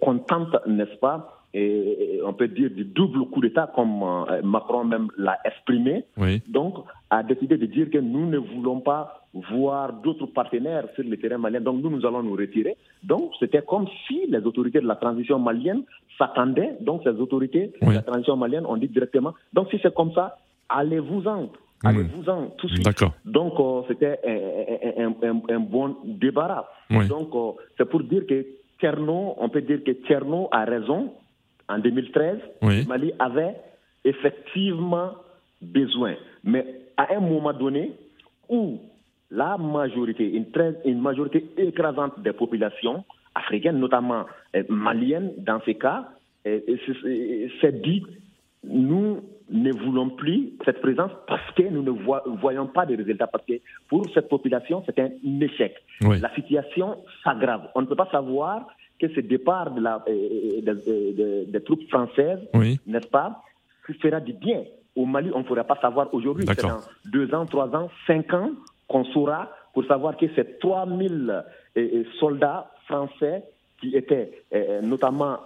contente, 0.00 0.56
n'est-ce 0.66 0.96
pas, 0.96 1.44
et 1.54 2.20
on 2.24 2.32
peut 2.32 2.48
dire 2.48 2.68
du 2.70 2.84
double 2.84 3.26
coup 3.26 3.40
d'État, 3.40 3.70
comme 3.74 4.02
euh, 4.02 4.42
Macron 4.42 4.84
même 4.84 5.06
l'a 5.16 5.38
exprimé. 5.44 6.04
Donc, 6.48 6.84
a 7.10 7.22
décidé 7.22 7.56
de 7.56 7.66
dire 7.66 7.90
que 7.90 7.98
nous 7.98 8.26
ne 8.26 8.38
voulons 8.38 8.80
pas 8.80 9.24
voir 9.52 9.92
d'autres 9.92 10.26
partenaires 10.26 10.86
sur 10.96 11.04
le 11.04 11.16
terrain 11.16 11.38
malien, 11.38 11.60
donc 11.60 11.80
nous, 11.80 11.90
nous 11.90 12.04
allons 12.04 12.24
nous 12.24 12.34
retirer. 12.34 12.76
Donc, 13.04 13.32
c'était 13.38 13.62
comme 13.62 13.86
si 14.06 14.26
les 14.28 14.38
autorités 14.38 14.80
de 14.80 14.86
la 14.86 14.96
transition 14.96 15.38
malienne 15.38 15.82
s'attendaient, 16.18 16.76
donc 16.80 17.02
ces 17.04 17.10
autorités 17.20 17.72
de 17.80 17.90
la 17.92 18.02
transition 18.02 18.36
malienne 18.36 18.66
ont 18.66 18.76
dit 18.76 18.88
directement, 18.88 19.34
donc 19.52 19.68
si 19.70 19.78
c'est 19.80 19.94
comme 19.94 20.12
ça, 20.12 20.36
allez-vous-en. 20.68 21.50
Allez-vous-en 21.84 22.46
tout 22.56 22.66
de 22.66 22.72
suite. 22.72 23.04
Donc, 23.24 23.60
euh, 23.60 23.82
c'était 23.86 24.18
un, 24.98 25.60
bon 25.60 25.96
débarras. 26.04 26.66
Donc, 26.90 27.34
euh, 27.34 27.62
c'est 27.76 27.88
pour 27.88 28.02
dire 28.02 28.26
que 28.26 28.44
Tcherno, 28.80 29.34
on 29.38 29.48
peut 29.48 29.62
dire 29.62 29.82
que 29.84 29.92
Tcherno 30.06 30.48
a 30.50 30.64
raison. 30.64 31.12
En 31.68 31.78
2013, 31.78 32.38
Mali 32.86 33.12
avait 33.18 33.56
effectivement 34.04 35.12
besoin. 35.62 36.14
Mais 36.42 36.64
à 36.96 37.14
un 37.14 37.20
moment 37.20 37.52
donné 37.52 37.92
où 38.48 38.78
la 39.30 39.56
majorité, 39.56 40.30
une, 40.30 40.50
très, 40.50 40.74
une 40.84 41.00
majorité 41.00 41.44
écrasante 41.56 42.20
des 42.20 42.32
populations 42.32 43.04
africaines, 43.34 43.78
notamment 43.78 44.26
euh, 44.54 44.62
maliennes 44.68 45.32
dans 45.38 45.60
ces 45.64 45.74
cas, 45.74 46.08
euh, 46.46 46.60
s'est 47.60 47.72
dit, 47.72 48.04
nous 48.62 49.22
ne 49.50 49.72
voulons 49.72 50.10
plus 50.10 50.52
cette 50.64 50.80
présence 50.80 51.10
parce 51.26 51.50
que 51.54 51.62
nous 51.62 51.82
ne 51.82 51.90
voyons 52.40 52.66
pas 52.66 52.86
de 52.86 52.96
résultats. 52.96 53.26
Parce 53.26 53.44
que 53.44 53.54
pour 53.88 54.06
cette 54.14 54.28
population, 54.28 54.82
c'est 54.86 54.98
un 54.98 55.10
échec. 55.40 55.74
La 56.00 56.34
situation 56.34 56.96
s'aggrave. 57.22 57.68
On 57.74 57.82
ne 57.82 57.86
peut 57.86 57.96
pas 57.96 58.08
savoir 58.10 58.66
que 59.00 59.08
ce 59.08 59.20
départ 59.20 59.72
de 59.72 59.80
la, 59.80 60.02
euh, 60.08 60.60
euh, 60.88 61.44
des 61.46 61.62
troupes 61.62 61.86
françaises, 61.88 62.40
n'est-ce 62.86 63.08
pas, 63.08 63.42
fera 64.00 64.20
du 64.20 64.32
bien. 64.32 64.64
Au 64.96 65.04
Mali, 65.04 65.30
on 65.34 65.40
ne 65.40 65.44
pourra 65.44 65.64
pas 65.64 65.78
savoir 65.80 66.12
aujourd'hui. 66.14 66.46
C'est 66.48 66.62
dans 66.62 66.80
deux 67.06 67.34
ans, 67.34 67.44
trois 67.46 67.74
ans, 67.74 67.90
cinq 68.06 68.32
ans 68.32 68.50
qu'on 68.88 69.04
saura 69.06 69.50
pour 69.72 69.84
savoir 69.86 70.16
que 70.16 70.26
ces 70.34 70.58
3000 70.58 71.44
euh, 71.76 72.04
soldats 72.20 72.70
français 72.86 73.42
qui 73.90 73.96
étaient 73.96 74.30
notamment 74.82 75.38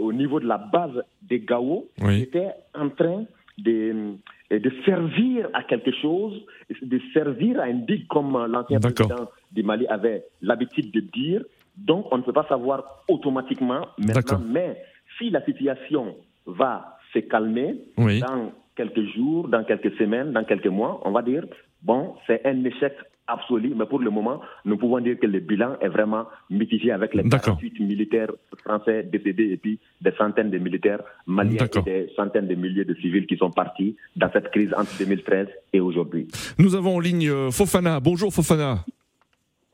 au 0.00 0.12
niveau 0.12 0.40
de 0.40 0.46
la 0.46 0.58
base 0.58 1.02
des 1.22 1.40
Gao, 1.40 1.88
étaient 2.10 2.50
en 2.74 2.88
train 2.90 3.24
de, 3.58 4.14
de 4.50 4.72
servir 4.84 5.48
à 5.52 5.62
quelque 5.62 5.92
chose, 5.92 6.34
de 6.82 7.00
servir 7.12 7.60
à 7.60 7.64
un 7.64 7.74
digue, 7.74 8.06
comme 8.08 8.32
l'ancien 8.50 8.80
président 8.80 9.28
du 9.52 9.62
Mali 9.62 9.86
avait 9.86 10.24
l'habitude 10.42 10.90
de 10.92 11.00
dire. 11.00 11.42
Donc, 11.76 12.06
on 12.10 12.18
ne 12.18 12.22
peut 12.22 12.32
pas 12.32 12.46
savoir 12.48 13.04
automatiquement 13.08 13.82
maintenant, 13.98 14.40
mais 14.48 14.82
si 15.16 15.30
la 15.30 15.44
situation 15.44 16.16
va 16.46 16.98
se 17.12 17.20
calmer 17.20 17.76
dans 17.96 18.52
quelques 18.76 19.06
jours, 19.14 19.48
dans 19.48 19.64
quelques 19.64 19.94
semaines, 19.96 20.32
dans 20.32 20.44
quelques 20.44 20.66
mois, 20.66 21.00
on 21.04 21.10
va 21.10 21.22
dire, 21.22 21.44
bon, 21.82 22.14
c'est 22.26 22.44
un 22.46 22.64
échec 22.64 22.94
absolue, 23.28 23.74
mais 23.76 23.86
pour 23.86 24.00
le 24.00 24.10
moment, 24.10 24.40
nous 24.64 24.76
pouvons 24.76 24.98
dire 25.00 25.18
que 25.18 25.26
le 25.26 25.38
bilan 25.40 25.76
est 25.80 25.88
vraiment 25.88 26.26
mitigé 26.50 26.90
avec 26.90 27.14
les 27.14 27.22
48 27.28 27.78
militaires 27.80 28.32
français 28.64 29.04
décédés 29.04 29.50
et 29.52 29.56
puis 29.56 29.78
des 30.00 30.12
centaines 30.12 30.50
de 30.50 30.58
militaires 30.58 31.02
maliens 31.26 31.66
et 31.76 31.82
des 31.82 32.12
centaines 32.16 32.48
de 32.48 32.54
milliers 32.54 32.84
de 32.84 32.94
civils 32.94 33.26
qui 33.26 33.36
sont 33.36 33.50
partis 33.50 33.96
dans 34.16 34.30
cette 34.32 34.50
crise 34.50 34.72
entre 34.76 34.90
2013 34.98 35.46
et 35.74 35.80
aujourd'hui. 35.80 36.26
Nous 36.58 36.74
avons 36.74 36.96
en 36.96 37.00
ligne 37.00 37.28
euh, 37.28 37.50
Fofana. 37.50 38.00
Bonjour 38.00 38.32
Fofana. 38.32 38.84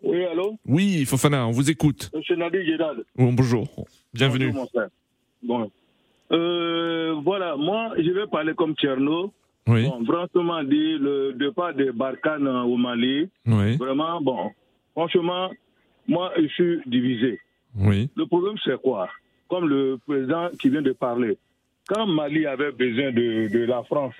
Oui, 0.03 0.23
allô? 0.25 0.59
Oui, 0.67 1.05
Fofana, 1.07 1.47
on 1.47 1.53
vous 1.53 1.71
écoute. 1.71 2.11
Monsieur 2.14 2.37
Nadir 2.37 2.64
Gédal. 2.67 3.05
bonjour, 3.17 3.87
bienvenue. 4.12 4.49
Bonjour, 4.49 4.62
mon 4.62 4.67
frère. 4.69 4.88
Bon. 5.43 5.71
Euh, 6.33 7.14
voilà, 7.23 7.57
moi, 7.57 7.93
je 7.97 8.11
vais 8.11 8.27
parler 8.27 8.55
comme 8.55 8.75
Tcherno. 8.75 9.33
Oui. 9.66 9.88
Bon, 9.88 10.05
franchement 10.05 10.62
dit, 10.62 10.98
le 10.98 11.33
départ 11.33 11.74
de 11.74 11.90
Barkhane 11.90 12.46
au 12.46 12.77
Mali, 12.77 13.29
Oui. 13.46 13.77
vraiment, 13.77 14.20
bon, 14.20 14.50
franchement, 14.92 15.50
moi, 16.07 16.33
je 16.38 16.46
suis 16.48 16.81
divisé. 16.87 17.40
Oui. 17.77 18.11
Le 18.14 18.27
problème, 18.27 18.57
c'est 18.64 18.81
quoi? 18.81 19.09
Comme 19.48 19.68
le 19.68 19.98
président 20.07 20.48
qui 20.61 20.68
vient 20.68 20.83
de 20.83 20.92
parler, 20.92 21.38
quand 21.88 22.07
Mali 22.07 22.46
avait 22.46 22.72
besoin 22.72 23.11
de, 23.12 23.48
de 23.53 23.64
la 23.64 23.83
France, 23.85 24.14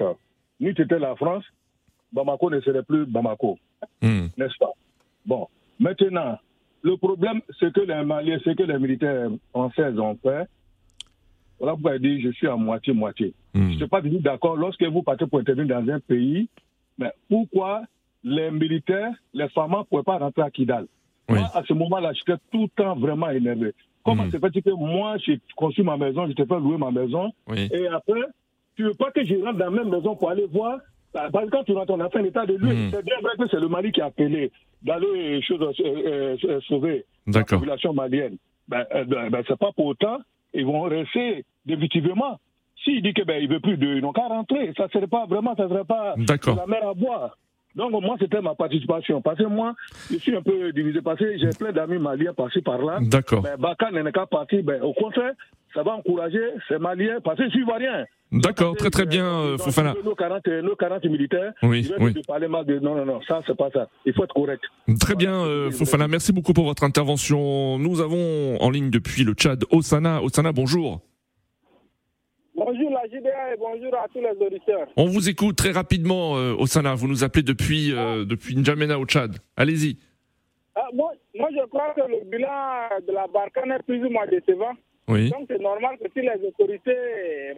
nous, 0.61 0.72
c'était 0.76 0.98
la 0.98 1.14
France, 1.16 1.44
Bamako 2.12 2.50
ne 2.50 2.61
serait 2.61 2.83
plus 2.83 3.04
Bamako, 3.07 3.59
Hmm. 4.00 4.28
n'est-ce 4.38 4.57
pas? 4.59 4.72
Bon, 5.26 5.46
maintenant, 5.78 6.38
le 6.83 6.96
problème, 6.96 7.40
c'est 7.61 7.72
que 7.72 7.80
les 7.80 8.02
Maliens, 8.04 8.38
c'est 8.44 8.57
que 8.57 8.62
les 8.62 8.78
militaires 8.78 9.28
français 9.50 9.88
ont 9.98 10.16
fait. 10.22 10.46
Voilà 11.64 11.72
pourquoi 11.77 11.96
il 11.96 12.03
dit 12.03 12.20
je 12.20 12.31
suis 12.31 12.46
à 12.46 12.57
moitié-moitié. 12.57 13.33
Je 13.55 13.61
ne 13.61 13.72
suis 13.77 13.87
pas 13.88 14.03
du 14.03 14.11
tout 14.11 14.20
d'accord. 14.20 14.55
Lorsque 14.57 14.83
vous 14.85 15.03
partez 15.03 15.27
pour 15.27 15.38
intervenir 15.40 15.81
dans 15.81 15.92
un 15.94 15.98
pays, 15.98 16.46
mais 16.98 17.11
pourquoi 17.31 17.83
les 18.22 18.50
militaires, 18.50 19.12
les 19.33 19.48
femmes 19.48 19.70
ne 19.79 19.83
pouvaient 19.85 20.03
pas 20.03 20.18
rentrer 20.18 20.42
à 20.42 20.50
Kidal? 20.50 20.87
Moi, 21.29 21.38
à 21.55 21.62
ce 21.66 21.72
moment-là, 21.72 22.12
j'étais 22.12 22.38
tout 22.53 22.64
le 22.64 22.68
temps 22.68 22.94
vraiment 22.96 23.31
énervé. 23.31 23.72
Comment 24.05 24.24
c'est 24.31 24.38
fait 24.38 24.61
que 24.61 24.70
moi, 24.70 25.16
j'ai 25.24 25.40
construit 25.57 25.83
ma 25.85 25.96
maison, 25.96 26.27
je 26.29 26.33
te 26.35 26.44
fais 26.44 26.59
louer 26.61 26.77
ma 26.77 26.90
maison, 26.90 27.33
Oui. 27.48 27.70
et 27.72 27.87
après, 27.88 28.20
tu 28.77 28.83
veux 28.85 28.92
pas 28.92 29.11
que 29.11 29.24
je 29.24 29.35
rentre 29.37 29.57
dans 29.57 29.70
la 29.70 29.70
même 29.70 29.88
maison 29.88 30.14
pour 30.14 30.29
aller 30.29 30.44
voir? 30.53 30.79
Parce 31.14 31.31
que 31.46 31.50
quand 31.50 31.64
tu 31.64 31.72
rentres, 31.72 31.94
on 31.94 32.00
a 32.00 32.11
fait 32.11 32.18
un 32.18 32.24
état 32.24 32.44
de 32.44 32.55
lieu. 32.57 32.74
Mhm. 32.74 32.90
C'est 32.90 33.05
bien 33.05 33.16
vrai 33.22 33.33
que 33.38 33.48
c'est 33.50 33.61
le 33.61 33.68
Mali 33.68 33.90
qui 33.92 34.03
a 34.03 34.07
appelé 34.07 34.53
d'aller 34.83 35.40
chose, 35.40 35.62
euh, 35.62 35.72
euh, 35.87 36.37
euh, 36.44 36.61
sauver 36.68 37.07
la 37.27 37.42
population 37.44 37.94
malienne. 37.94 38.37
Ben, 38.68 38.85
euh, 38.94 39.05
ben, 39.05 39.31
ben, 39.31 39.42
c'est 39.48 39.59
pas 39.59 39.72
pour 39.72 39.87
autant, 39.87 40.18
ils 40.53 40.66
vont 40.66 40.83
rester 40.83 41.44
définitivement. 41.66 42.38
S'il 42.85 43.03
dit 43.03 43.14
qu'il 43.14 43.24
ben, 43.24 43.42
il 43.42 43.48
veut 43.48 43.61
plus 43.61 43.77
d'eux, 43.77 43.96
ils 43.96 44.03
n'ont 44.03 44.12
qu'à 44.12 44.27
rentrer. 44.27 44.72
Ça 44.77 44.88
serait 44.92 45.07
pas 45.07 45.24
vraiment, 45.27 45.55
ça 45.57 45.68
serait 45.68 45.85
pas 45.85 46.14
D'accord. 46.16 46.55
de 46.55 46.61
la 46.61 46.66
mer 46.66 46.88
à 46.88 46.94
boire. 46.94 47.38
Donc 47.74 47.90
moi, 47.90 48.16
c'était 48.20 48.40
ma 48.40 48.55
participation. 48.55 49.20
Parce 49.20 49.38
que 49.38 49.44
moi, 49.44 49.74
je 50.11 50.16
suis 50.18 50.37
un 50.37 50.42
peu 50.42 50.72
divisé. 50.72 51.00
Parce 51.03 51.18
que 51.18 51.37
j'ai 51.38 51.48
plein 51.59 51.72
d'amis 51.72 51.98
maliens 51.98 52.33
par-ci, 52.35 52.61
par-là. 52.61 52.98
D'accord. 53.00 53.42
Ben, 53.42 53.57
Baka 53.59 53.90
n'est 53.90 54.12
qu'à 54.12 54.27
partir. 54.27 54.62
Ben, 54.62 54.81
au 54.83 54.92
contraire, 54.92 55.33
ça 55.72 55.83
va 55.83 55.92
encourager 55.96 56.40
ces 56.68 56.79
Maliens. 56.79 57.18
Parce 57.24 57.38
que 57.38 57.44
je 57.46 57.50
suis 57.50 57.61
ivoirien. 57.61 58.05
D'accord, 58.31 58.77
très 58.77 58.90
très 58.90 59.07
bien, 59.07 59.24
euh, 59.24 59.59
Fofana. 59.59 59.94
Nos 60.05 60.14
40, 60.14 60.46
nos 60.62 60.74
40 60.77 61.05
militaires, 61.05 61.53
Oui, 61.62 61.88
oui. 62.00 62.12
de 62.12 62.20
parler 62.27 62.48
mal 62.48 62.64
de... 62.64 62.81
Non, 62.81 62.94
non, 62.96 63.05
non, 63.05 63.20
ça, 63.29 63.40
c'est 63.46 63.57
pas 63.57 63.70
ça. 63.72 63.88
Il 64.05 64.12
faut 64.12 64.24
être 64.24 64.35
correct. 64.35 64.62
Très 65.00 65.14
bien, 65.14 65.33
euh, 65.33 65.70
Fofana. 65.70 66.09
Merci 66.09 66.33
beaucoup 66.33 66.53
pour 66.53 66.64
votre 66.64 66.83
intervention. 66.85 67.79
Nous 67.79 68.00
avons 68.00 68.61
en 68.61 68.70
ligne 68.70 68.90
depuis 68.90 69.22
le 69.24 69.35
Tchad 69.35 69.64
Osana. 69.70 70.20
Osana, 70.22 70.53
bonjour. 70.53 71.00
Bonjour 72.57 72.90
la 72.90 73.05
JDA 73.09 73.55
et 73.55 73.57
bonjour 73.59 73.93
à 73.97 74.07
tous 74.09 74.21
les 74.21 74.47
auditeurs. 74.47 74.87
On 74.97 75.07
vous 75.07 75.29
écoute 75.29 75.57
très 75.57 75.73
rapidement, 75.73 76.37
euh, 76.37 76.55
Osana. 76.55 76.95
Vous 76.95 77.09
nous 77.09 77.25
appelez 77.25 77.43
depuis, 77.43 77.93
euh, 77.93 78.25
depuis 78.25 78.55
N'Djamena 78.57 78.99
au 78.99 79.07
Tchad. 79.07 79.37
Allez-y. 79.57 79.99
Ah, 80.77 80.87
moi, 80.93 81.12
moi, 81.35 81.49
je 81.53 81.67
crois 81.67 81.93
que 81.95 82.03
le 82.03 82.25
bilan 82.31 83.01
de 83.07 83.12
la 83.12 83.27
Barkhane 83.27 83.73
est 83.73 83.83
plus 83.83 84.05
ou 84.05 84.11
moins 84.11 84.27
décevant. 84.27 84.73
Oui. 85.09 85.31
Donc 85.31 85.47
c'est 85.49 85.61
normal 85.61 85.99
que 85.99 86.09
si 86.14 86.21
les 86.21 86.47
autorités 86.47 86.97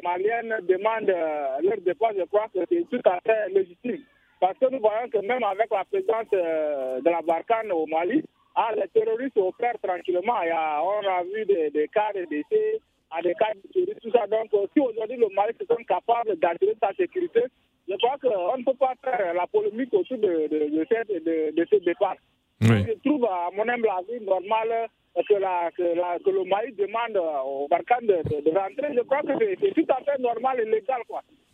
maliennes 0.02 0.56
demandent 0.66 1.10
euh, 1.10 1.46
leur 1.62 1.80
départ, 1.84 2.12
je 2.18 2.24
crois 2.24 2.46
que 2.52 2.60
c'est 2.68 2.84
tout 2.90 3.02
à 3.08 3.20
fait 3.20 3.50
légitime. 3.52 4.00
Parce 4.40 4.58
que 4.58 4.66
nous 4.70 4.80
voyons 4.80 5.08
que 5.12 5.18
même 5.18 5.44
avec 5.44 5.70
la 5.70 5.84
présence 5.84 6.26
euh, 6.32 7.00
de 7.00 7.10
la 7.10 7.20
Barkhane 7.22 7.70
au 7.70 7.86
Mali, 7.86 8.24
ah, 8.54 8.70
les 8.74 8.88
terroristes 8.88 9.36
opèrent 9.36 9.78
tranquillement. 9.82 10.40
Il 10.42 10.48
y 10.48 10.50
a, 10.50 10.82
on 10.82 11.06
a 11.06 11.22
vu 11.22 11.44
des, 11.44 11.70
des 11.70 11.86
cas 11.88 12.10
de 12.14 12.24
décès, 12.24 12.80
à 13.10 13.22
des 13.22 13.34
cas 13.34 13.52
de 13.74 13.94
tout 14.02 14.10
ça. 14.10 14.26
Donc 14.26 14.52
euh, 14.54 14.66
si 14.72 14.80
aujourd'hui 14.80 15.16
le 15.16 15.28
Mali 15.34 15.52
se 15.60 15.64
sent 15.66 15.84
capable 15.86 16.36
d'assurer 16.36 16.74
sa 16.82 16.92
sécurité, 16.94 17.42
je 17.88 17.94
crois 17.96 18.16
qu'on 18.20 18.58
ne 18.58 18.64
peut 18.64 18.74
pas 18.78 18.94
faire 19.04 19.34
la 19.34 19.46
polémique 19.46 19.92
autour 19.94 20.18
de, 20.18 20.48
de, 20.48 20.58
de, 20.70 21.18
de- 21.24 21.50
de 21.56 21.66
ce 21.70 21.76
départ. 21.84 22.16
Oui. 22.62 22.84
Je 22.88 22.94
trouve, 23.08 23.24
à 23.26 23.48
mon 23.54 23.68
humble 23.68 23.88
avis, 23.98 24.24
normal 24.24 24.68
euh, 24.72 25.22
que, 25.28 25.34
la, 25.34 25.70
que, 25.76 25.82
la, 25.82 26.18
que 26.18 26.30
le 26.30 26.42
Mali 26.44 26.72
demande 26.72 27.16
euh, 27.16 27.40
au 27.44 27.68
Barkhane 27.68 28.06
de, 28.06 28.50
rentrer. 28.58 28.94
Je 28.94 29.00
crois 29.02 29.20
que 29.22 29.38
c'est 29.38 29.72
tout 29.74 29.86
à 29.92 30.02
fait 30.02 30.18
normal 30.20 30.60
et 30.60 30.64
légal. 30.64 31.00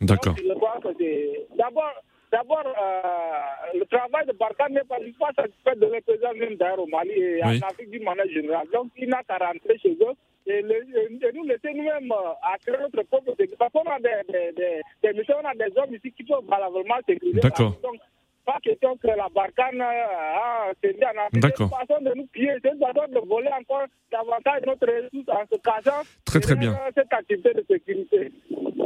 D'accord. 0.01 0.35
Je 0.37 0.53
crois 0.53 0.79
que 0.81 0.89
c'est. 0.97 1.45
D'abord, 1.57 1.93
d'abord 2.31 2.63
euh, 2.65 3.77
le 3.77 3.85
travail 3.85 4.25
de 4.25 4.31
Barkhane 4.31 4.73
n'est 4.73 4.83
pas, 4.85 4.97
pas 5.19 5.33
satisfait 5.43 5.75
de 5.75 5.85
représentation 5.85 6.39
même 6.39 6.55
d'ailleurs 6.55 6.79
au 6.79 6.87
Mali 6.87 7.11
et 7.11 7.41
Oui. 7.45 7.59
en 7.61 7.67
Afrique 7.67 7.89
d'une 7.91 8.03
manière 8.03 8.27
générale. 8.29 8.67
Donc, 8.73 8.87
il 8.97 9.09
n'a 9.09 9.21
qu'à 9.23 9.37
rentrer 9.37 9.77
chez 9.79 9.91
eux 10.01 10.13
et, 10.45 10.61
le- 10.61 11.27
et- 11.27 11.31
nous 11.33 11.43
laisser 11.45 11.73
nous-mêmes 11.73 12.11
euh, 12.11 12.53
acquérir 12.53 12.81
notre 12.81 13.03
propre 13.03 13.31
sécurité. 13.31 13.55
Parce 13.57 13.71
qu'on 13.71 13.83
a 13.83 13.99
des, 13.99 14.31
des, 14.31 14.51
des, 14.53 14.81
des 15.03 15.13
missions, 15.19 15.35
on 15.43 15.47
a 15.47 15.53
des 15.55 15.77
hommes 15.77 15.93
ici 15.95 16.11
qui 16.11 16.23
peuvent 16.23 16.45
valablement 16.47 16.95
sécuriser. 17.07 17.39
D'accord. 17.39 17.75
Donc, 17.81 17.97
pas 18.45 18.57
question 18.63 18.95
que 18.97 19.07
la 19.07 19.27
Barkhane 19.33 19.81
euh, 19.81 20.37
a 20.37 20.71
cédé. 20.83 20.99
C'est 21.33 21.39
une 21.59 21.69
façon 21.69 22.01
de 22.01 22.11
nous 22.17 22.27
piller, 22.27 22.51
c'est 22.63 22.71
une 22.73 22.79
façon 22.79 23.07
de 23.11 23.27
voler 23.27 23.49
encore 23.59 23.85
davantage 24.11 24.61
notre 24.67 24.85
ressource 24.87 25.29
en 25.29 25.43
se 25.55 25.59
cachant 25.61 26.01
Très, 26.25 26.39
très 26.39 26.55
bien. 26.55 26.71
derrière 26.71 26.91
cette 26.95 27.13
activité 27.13 27.49
de 27.53 27.65
sécurité. 27.69 28.31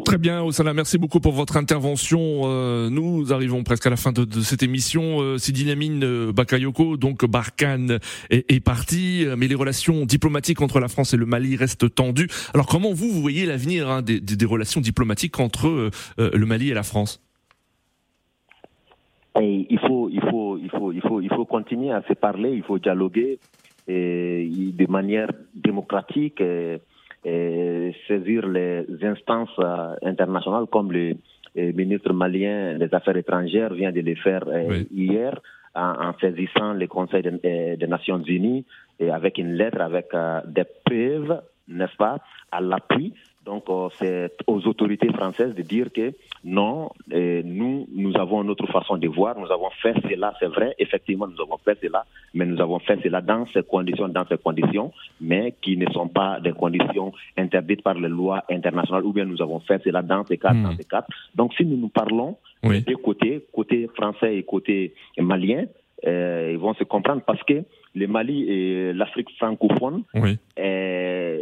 Très 0.05 0.17
bien, 0.17 0.41
Osana, 0.41 0.73
merci 0.73 0.97
beaucoup 0.97 1.19
pour 1.19 1.33
votre 1.33 1.57
intervention. 1.57 2.41
Euh, 2.45 2.89
nous 2.89 3.33
arrivons 3.33 3.63
presque 3.63 3.85
à 3.87 3.89
la 3.89 3.97
fin 3.97 4.11
de, 4.13 4.23
de 4.23 4.39
cette 4.41 4.63
émission. 4.63 5.21
Euh, 5.21 5.37
Sidi 5.37 5.65
Lamine 5.65 6.03
euh, 6.03 6.31
Bakayoko, 6.31 6.95
donc 6.95 7.25
Barkhane, 7.25 7.99
est, 8.29 8.49
est 8.49 8.59
parti, 8.61 9.25
euh, 9.25 9.35
mais 9.37 9.47
les 9.47 9.55
relations 9.55 10.05
diplomatiques 10.05 10.61
entre 10.61 10.79
la 10.79 10.87
France 10.87 11.13
et 11.13 11.17
le 11.17 11.25
Mali 11.25 11.55
restent 11.57 11.93
tendues. 11.93 12.29
Alors 12.53 12.67
comment 12.67 12.93
vous, 12.93 13.09
vous 13.09 13.21
voyez 13.21 13.45
l'avenir 13.45 13.89
hein, 13.89 14.01
des, 14.01 14.21
des- 14.21 14.37
des 14.37 14.45
relations 14.45 14.79
diplomatiques 14.79 15.39
entre 15.39 15.67
euh, 15.67 15.89
euh, 16.19 16.29
le 16.33 16.45
Mali 16.45 16.69
et 16.69 16.73
la 16.73 16.83
France? 16.83 17.21
Et 19.39 19.67
il 19.69 19.79
faut, 19.79 20.09
il 20.09 20.21
faut, 20.21 20.57
il 20.57 20.69
faut, 20.69 20.91
il 20.91 21.01
faut, 21.01 21.21
il 21.21 21.29
faut 21.29 21.45
continuer 21.45 21.91
à 21.91 22.01
se 22.07 22.13
parler, 22.13 22.51
il 22.51 22.63
faut 22.63 22.79
dialoguer 22.79 23.39
et, 23.87 24.49
de 24.73 24.91
manière 24.91 25.29
démocratique, 25.53 26.41
et, 26.41 26.79
et 27.23 27.95
saisir 28.07 28.47
les 28.47 28.85
instances 29.03 29.57
euh, 29.59 29.95
internationales 30.03 30.65
comme 30.71 30.91
le, 30.91 31.15
ministre 31.55 32.13
malien 32.13 32.77
des 32.77 32.93
Affaires 32.93 33.17
étrangères 33.17 33.73
vient 33.73 33.91
de 33.91 34.01
le 34.01 34.13
faire 34.13 34.43
euh, 34.47 34.83
hier 34.93 35.39
en, 35.73 36.13
saisissant 36.21 36.73
le 36.73 36.85
Conseil 36.85 37.23
des, 37.23 37.31
euh, 37.43 37.75
des 37.75 37.87
Nations 37.87 38.21
Unies 38.21 38.63
et 38.99 39.09
avec 39.09 39.39
une 39.39 39.53
lettre 39.53 39.81
avec 39.81 40.09
des 40.45 40.65
preuves, 40.85 41.41
n'est-ce 41.67 41.95
pas, 41.97 42.19
à 42.51 42.61
l'appui. 42.61 43.13
Donc, 43.47 43.63
euh, 43.69 43.87
c'est 43.97 44.33
aux 44.45 44.67
autorités 44.67 45.07
françaises 45.13 45.55
de 45.55 45.61
dire 45.61 45.87
que 45.93 46.11
non, 46.43 46.89
nous, 47.09 47.87
nous 47.95 48.17
avons 48.17 48.43
notre 48.43 48.67
façon 48.67 48.97
de 48.97 49.07
voir, 49.07 49.39
nous 49.39 49.49
avons 49.49 49.69
fait 49.81 49.95
cela, 50.09 50.33
c'est 50.37 50.47
vrai, 50.47 50.75
effectivement, 50.77 51.27
nous 51.27 51.41
avons 51.41 51.57
fait 51.57 51.77
cela, 51.81 52.05
mais 52.33 52.45
nous 52.45 52.59
avons 52.59 52.79
fait 52.79 52.99
cela 53.01 53.21
dans 53.21 53.45
ces 53.53 53.63
conditions, 53.63 54.09
dans 54.09 54.25
ces 54.27 54.37
conditions, 54.37 54.91
mais 55.21 55.55
qui 55.61 55.77
ne 55.77 55.89
sont 55.91 56.09
pas 56.09 56.41
des 56.41 56.51
conditions 56.51 57.13
interdites 57.37 57.83
par 57.83 57.93
les 57.93 58.09
lois 58.09 58.43
internationales, 58.49 59.05
ou 59.05 59.13
bien 59.13 59.23
nous 59.23 59.41
avons 59.41 59.61
fait 59.61 59.81
cela 59.81 60.01
dans 60.01 60.25
ces 60.25 60.37
cas, 60.37 60.53
dans 60.53 60.75
ces 60.75 60.83
cas. 60.83 61.05
Donc, 61.33 61.53
si 61.53 61.65
nous 61.65 61.77
nous 61.77 61.89
parlons 61.89 62.35
des 62.63 62.81
deux 62.81 62.97
côtés, 62.97 63.45
côté 63.53 63.87
français 63.95 64.35
et 64.35 64.43
côté 64.43 64.93
malien, 65.17 65.63
euh, 66.05 66.49
ils 66.51 66.59
vont 66.59 66.73
se 66.73 66.83
comprendre 66.83 67.21
parce 67.25 67.41
que 67.43 67.63
le 67.95 68.07
Mali 68.07 68.43
et 68.49 68.93
l'Afrique 68.93 69.29
francophone 69.37 70.03
euh, 70.59 71.37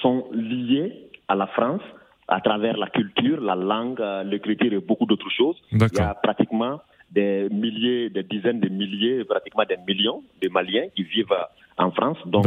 sont 0.00 0.26
liés 0.32 1.08
à 1.32 1.34
la 1.34 1.46
France 1.46 1.82
à 2.28 2.40
travers 2.40 2.76
la 2.76 2.88
culture, 2.88 3.40
la 3.40 3.54
langue, 3.54 4.00
euh, 4.00 4.22
l'écriture 4.22 4.72
et 4.72 4.78
beaucoup 4.88 5.06
d'autres 5.06 5.30
choses. 5.30 5.56
Il 5.72 5.78
y 5.80 6.00
a 6.00 6.14
pratiquement 6.14 6.80
des 7.10 7.48
milliers, 7.50 8.08
des 8.10 8.22
dizaines 8.22 8.60
de 8.60 8.68
milliers, 8.68 9.24
pratiquement 9.24 9.64
des 9.68 9.76
millions 9.88 10.22
de 10.40 10.48
Maliens 10.48 10.88
qui 10.94 11.02
vivent 11.02 11.36
en 11.76 11.90
France. 11.90 12.18
Donc, 12.26 12.46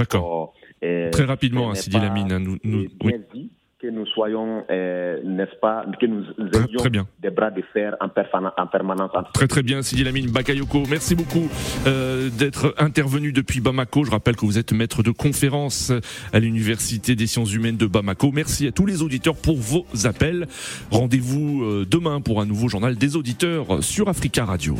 euh, 0.83 1.11
Très 1.11 1.25
rapidement, 1.25 1.69
hein, 1.69 1.75
Sidi 1.75 1.99
Lamine. 1.99 2.31
hein, 2.31 2.39
nous, 2.39 2.57
que 3.85 3.91
nous 3.91 4.05
soyons, 4.07 4.63
euh, 4.71 5.19
n'est-ce 5.23 5.55
pas, 5.61 5.85
que 5.99 6.05
nous 6.07 6.23
ayons 6.39 6.77
très 6.77 6.89
bien. 6.89 7.07
des 7.21 7.29
bras 7.29 7.51
de 7.51 7.61
fer 7.73 7.95
en, 7.99 8.09
permanence 8.67 9.11
Très 9.33 9.47
très 9.47 9.61
bien, 9.61 9.81
Sidi 9.83 10.03
Lamine 10.03 10.31
Bakayoko. 10.31 10.83
Merci 10.89 11.15
beaucoup 11.15 11.47
euh, 11.85 12.29
d'être 12.29 12.73
intervenu 12.79 13.31
depuis 13.31 13.61
Bamako. 13.61 14.03
Je 14.05 14.11
rappelle 14.11 14.35
que 14.35 14.45
vous 14.45 14.57
êtes 14.57 14.71
maître 14.71 15.03
de 15.03 15.11
conférence 15.11 15.91
à 16.33 16.39
l'Université 16.39 17.15
des 17.15 17.27
sciences 17.27 17.53
humaines 17.53 17.77
de 17.77 17.85
Bamako. 17.85 18.31
Merci 18.31 18.67
à 18.67 18.71
tous 18.71 18.87
les 18.87 19.03
auditeurs 19.03 19.35
pour 19.35 19.57
vos 19.57 19.85
appels. 20.05 20.47
Rendez-vous 20.89 21.63
euh, 21.63 21.85
demain 21.89 22.21
pour 22.21 22.41
un 22.41 22.45
nouveau 22.45 22.67
journal 22.67 22.95
des 22.95 23.15
auditeurs 23.15 23.83
sur 23.83 24.09
Africa 24.09 24.45
Radio. 24.45 24.75